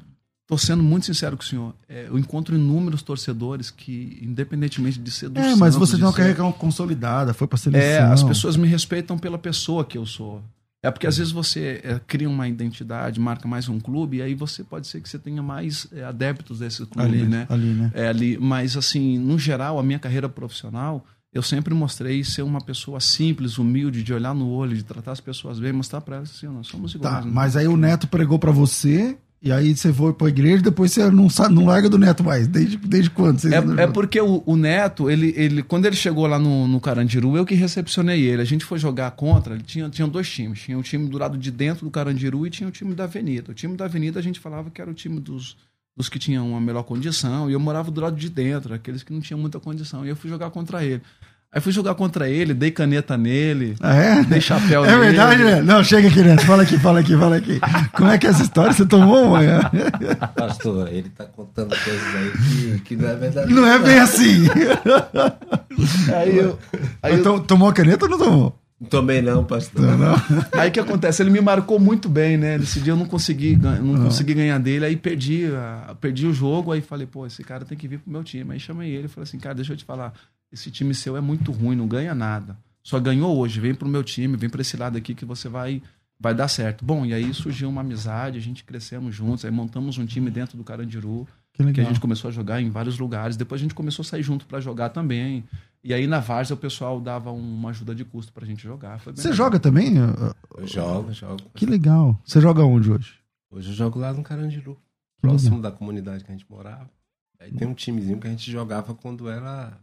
[0.46, 1.74] tô sendo muito sincero com o senhor.
[1.88, 6.04] É, eu encontro inúmeros torcedores que, independentemente de ser do É, mas Santos, você tem
[6.04, 7.88] uma ser- carreira consolidada, foi pra seleção.
[7.88, 10.42] é, as pessoas me respeitam pela pessoa que eu sou.
[10.84, 14.34] É porque às vezes você é, cria uma identidade, marca mais um clube, e aí
[14.34, 17.46] você pode ser que você tenha mais é, adeptos desse clube, ali, né?
[17.48, 17.92] ali, né?
[17.94, 22.60] É, ali, mas assim, no geral, a minha carreira profissional, eu sempre mostrei ser uma
[22.60, 26.30] pessoa simples, humilde, de olhar no olho, de tratar as pessoas bem, mostrar para elas
[26.30, 27.16] assim, nós somos iguais.
[27.16, 27.30] Tá, né?
[27.32, 31.10] mas aí o Neto pregou pra você, e aí você foi pra igreja, depois você
[31.10, 32.46] não, sa- não larga do Neto mais.
[32.46, 33.40] Desde, desde quando?
[33.52, 37.36] É, é porque o, o Neto, ele, ele, quando ele chegou lá no, no Carandiru,
[37.36, 38.40] eu que recepcionei ele.
[38.40, 40.60] A gente foi jogar contra, ele tinha, tinha dois times.
[40.60, 43.50] Tinha o time do lado de dentro do Carandiru e tinha o time da Avenida.
[43.50, 45.56] O time da Avenida a gente falava que era o time dos,
[45.96, 47.48] dos que tinham uma melhor condição.
[47.50, 50.04] E eu morava do lado de dentro, aqueles que não tinham muita condição.
[50.04, 51.02] E eu fui jogar contra ele.
[51.54, 54.24] Aí fui jogar contra ele, dei caneta nele, Ah, é?
[54.24, 55.00] dei chapéu É nele.
[55.08, 55.60] verdade, né?
[55.60, 56.46] Não, chega aqui, Neto.
[56.46, 57.60] Fala aqui, fala aqui, fala aqui.
[57.94, 58.72] Como é que é essa história?
[58.72, 59.40] Você tomou uma?
[60.34, 63.52] Pastor, ele tá contando coisas aí que, que não é verdade.
[63.52, 64.46] Não é bem assim.
[66.14, 66.58] Aí eu,
[67.02, 68.61] aí eu Então, tomou a caneta ou não tomou?
[68.90, 69.80] Também não, pastor.
[69.82, 70.14] Não, não.
[70.52, 71.22] Aí o que acontece?
[71.22, 72.58] Ele me marcou muito bem, né?
[72.58, 76.32] Nesse dia eu não consegui, gan- não consegui ganhar dele, aí perdi, a- perdi o
[76.34, 78.52] jogo, aí falei, pô, esse cara tem que vir pro meu time.
[78.52, 80.12] Aí chamei ele e falei assim, cara, deixa eu te falar,
[80.52, 82.56] esse time seu é muito ruim, não ganha nada.
[82.82, 85.80] Só ganhou hoje, vem pro meu time, vem pra esse lado aqui que você vai,
[86.18, 86.84] vai dar certo.
[86.84, 90.56] Bom, e aí surgiu uma amizade, a gente crescemos juntos, aí montamos um time dentro
[90.58, 93.36] do Carandiru, Que que a gente começou a jogar em vários lugares.
[93.36, 95.44] Depois a gente começou a sair junto pra jogar também.
[95.84, 99.00] E aí na Várzea o pessoal dava uma ajuda de custo pra gente jogar.
[99.00, 99.44] Foi bem Você legal.
[99.46, 99.94] joga também?
[99.96, 101.42] Eu jogo, jogo.
[101.54, 102.16] Que legal.
[102.24, 103.14] Você joga onde hoje?
[103.50, 104.74] Hoje eu jogo lá no Carandiru,
[105.16, 105.72] Que próximo legal.
[105.72, 106.88] da comunidade que a gente morava.
[107.40, 109.76] Aí tem um timezinho que a gente jogava quando era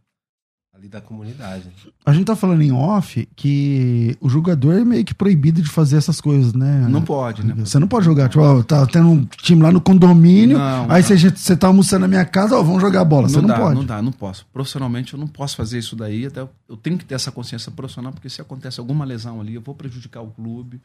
[0.74, 1.64] ali da comunidade.
[2.06, 5.98] A gente tá falando em off que o jogador é meio que proibido de fazer
[5.98, 6.88] essas coisas, né?
[6.90, 7.54] Não pode, né?
[7.58, 11.02] Você não pode jogar, tipo, ó, tá tendo um time lá no condomínio, Não, aí
[11.02, 11.08] não.
[11.08, 13.28] você, você tá almoçando na minha casa, ó, vamos jogar bola.
[13.28, 13.76] Você não dá, pode.
[13.76, 14.46] não dá, não posso.
[14.54, 18.14] Profissionalmente eu não posso fazer isso daí, até eu- tenho que ter essa consciência profissional,
[18.14, 20.80] porque se acontece alguma lesão ali, eu vou prejudicar o clube.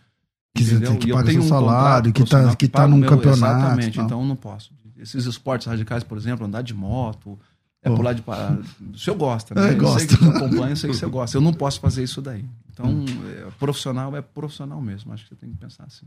[0.56, 3.08] Que você tem que pagar seu um salário, que tá- profissional que tá num meu-
[3.10, 4.70] campeonato, Exatamente, então eu não posso.
[4.96, 7.36] Esses esportes radicais, por exemplo, andar de moto,
[7.84, 8.62] é pular de parada.
[8.92, 9.66] O senhor gosta, É, né?
[9.66, 10.08] eu sei gosto.
[10.08, 11.36] que você acompanha, eu sei que você gosta.
[11.36, 12.44] Eu não posso fazer isso daí.
[12.72, 15.12] Então, é, profissional é profissional mesmo.
[15.12, 16.06] Acho que você tem que pensar assim.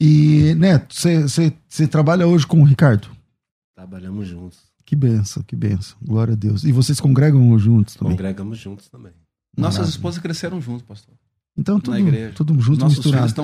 [0.00, 3.08] E, Neto, você trabalha hoje com o Ricardo?
[3.76, 4.58] Trabalhamos juntos.
[4.84, 5.98] Que benção, que benção.
[6.02, 6.64] Glória a Deus.
[6.64, 8.12] E vocês congregam juntos também?
[8.16, 9.12] Congregamos juntos também.
[9.56, 9.96] Nossas Maravilha.
[9.96, 11.14] esposas cresceram juntos, pastor.
[11.58, 11.96] Então, tudo,
[12.36, 13.34] tudo junto, Nossos misturado.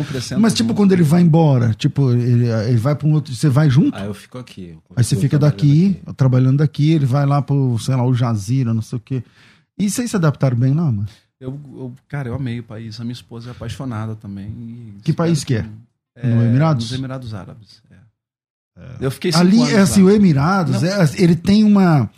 [0.40, 3.34] Mas, tipo, quando ele vai embora, tipo, ele, ele vai pra um outro.
[3.34, 3.96] Você vai junto?
[3.98, 4.68] Aí eu fico aqui.
[4.70, 6.14] eu Aí você fica daqui, aqui.
[6.16, 9.24] trabalhando daqui, ele vai lá pro, sei lá, o Jazira, não sei o quê.
[9.76, 11.08] E vocês se adaptaram bem lá, mano?
[11.40, 13.00] Eu, eu- cara, eu amei o país.
[13.00, 14.46] A minha esposa é apaixonada também.
[14.96, 15.66] e Que país que é?
[16.16, 16.28] é?
[16.28, 16.84] No Emirados?
[16.90, 17.82] Nos Emirados Árabes.
[17.90, 17.94] é.
[19.00, 20.08] Eu fiquei Ali, anos é assim, lá.
[20.08, 22.08] o Emirados, é, ele tem uma.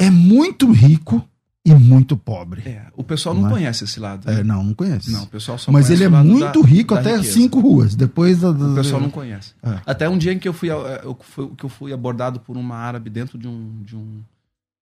[0.00, 1.28] É muito rico
[1.70, 2.62] e muito pobre.
[2.68, 3.52] É, o pessoal não Não é?
[3.52, 4.28] conhece esse lado.
[4.30, 4.42] É, né?
[4.42, 5.10] não, não conhece.
[5.10, 7.32] Não, o pessoal só Mas ele é muito da- rico da até riqueza.
[7.34, 7.94] cinco ruas.
[7.94, 9.54] Depois da- O pessoal não conhece.
[9.62, 9.80] É.
[9.86, 12.76] Até um dia em que eu fui, eu fui, que eu fui abordado por uma
[12.76, 14.22] árabe dentro de um, de um,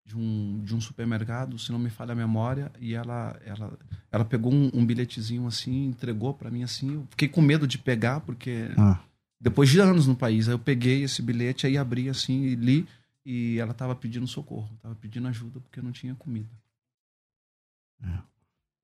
[0.06, 3.72] de um, de um supermercado, se não me falha a memória, e ela, ela,
[4.10, 6.94] ela pegou um, um bilhetezinho assim, entregou para mim assim.
[6.94, 8.98] Eu fiquei com medo de pegar, porque Ah,
[9.40, 12.86] depois de anos no país, aí eu peguei esse bilhete, aí abri assim e li,
[13.26, 16.48] e ela estava pedindo socorro, estava pedindo ajuda porque não tinha comida.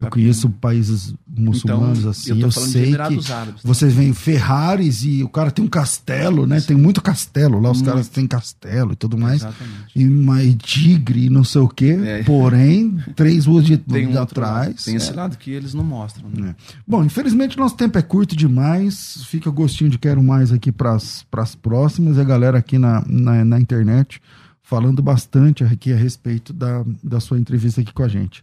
[0.04, 3.62] Eu conheço países muçulmanos então, assim, eu eu, sei que Árabes.
[3.62, 6.60] você vem Ferraris e o cara tem um castelo, né?
[6.60, 7.90] Tem muito castelo lá, os Muito.
[7.90, 9.36] caras têm castelo e tudo mais.
[9.36, 9.92] Exatamente.
[9.96, 11.98] E, e tigre e não sei o quê.
[12.02, 12.22] É.
[12.22, 14.84] Porém, três ruas de, Tem um outro atrás.
[14.84, 15.14] Tem esse é.
[15.14, 16.28] lado que eles não mostram.
[16.28, 16.54] Né?
[16.86, 19.24] Bom, infelizmente nosso tempo é curto demais.
[19.26, 22.16] Fica gostinho de quero mais aqui para as próximas.
[22.16, 24.20] E a galera aqui na, na, na internet
[24.62, 28.42] falando bastante aqui a respeito da, da sua entrevista aqui com a gente.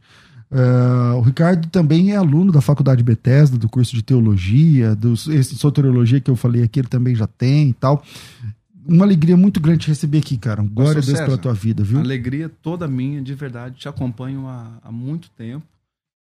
[0.52, 5.56] Eh, o Ricardo também é aluno da Faculdade Bethesda, do curso de Teologia, do, esse
[5.56, 8.04] soteriologia que eu falei aqui, ele também já tem e tal.
[8.86, 10.62] Uma alegria muito grande te receber aqui, cara.
[10.64, 12.00] Glória a Deus César, pela tua vida, viu?
[12.00, 13.76] Alegria toda minha, de verdade.
[13.80, 15.66] Te acompanho há, há muito tempo.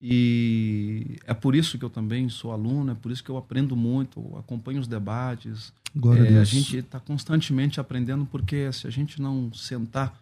[0.01, 3.75] E é por isso que eu também sou aluno, é por isso que eu aprendo
[3.75, 5.71] muito, acompanho os debates.
[5.95, 6.49] Glória a É, a Deus.
[6.49, 10.13] gente está constantemente aprendendo, porque se a gente não sentar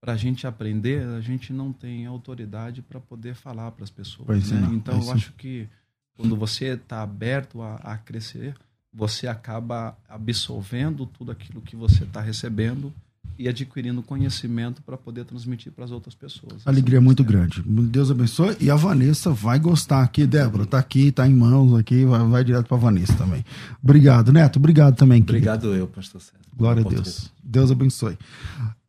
[0.00, 4.28] para a gente aprender, a gente não tem autoridade para poder falar para as pessoas.
[4.28, 4.36] Né?
[4.38, 5.68] ensinar, Então eu acho que
[6.16, 8.54] quando você está aberto a, a crescer,
[8.92, 12.92] você acaba absorvendo tudo aquilo que você está recebendo
[13.38, 16.62] e adquirindo conhecimento para poder transmitir para as outras pessoas.
[16.64, 17.62] A alegria é muito grande.
[17.62, 18.56] Deus abençoe.
[18.60, 20.64] E a Vanessa vai gostar aqui, Débora.
[20.64, 23.44] Tá aqui, tá em mãos aqui, vai, vai direto pra Vanessa também.
[23.82, 24.58] Obrigado, Neto.
[24.58, 25.46] Obrigado também, querido.
[25.48, 26.38] Obrigado eu, pastor César.
[26.56, 27.30] Glória a Deus.
[27.44, 28.16] Deus abençoe.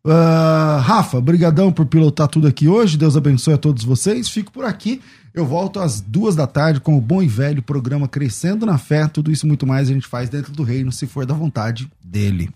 [0.10, 2.98] Ah, Rafa, brigadão por pilotar tudo aqui hoje.
[2.98, 4.30] Deus abençoe a todos vocês.
[4.30, 5.02] Fico por aqui.
[5.34, 9.08] Eu volto às duas da tarde com o bom e velho programa Crescendo na Fé.
[9.08, 11.88] Tudo isso e muito mais a gente faz dentro do reino, se for da vontade
[12.04, 12.50] dele.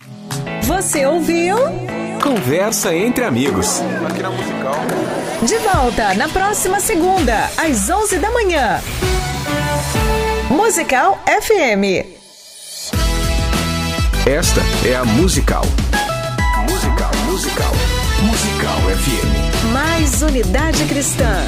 [0.63, 1.57] Você ouviu?
[2.23, 3.81] Conversa entre amigos.
[4.07, 4.75] Aqui na musical.
[5.45, 8.79] De volta na próxima segunda, às 11 da manhã.
[10.49, 12.05] Musical FM.
[14.25, 15.65] Esta é a Musical.
[17.31, 17.71] Musical,
[18.23, 18.77] musical.
[18.91, 19.71] FM.
[19.71, 21.47] Mais unidade cristã.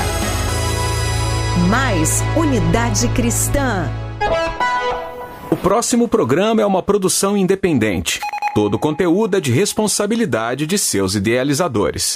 [1.69, 3.89] Mais Unidade Cristã.
[5.51, 8.19] O próximo programa é uma produção independente.
[8.53, 12.13] Todo conteúdo é de responsabilidade de seus idealizadores.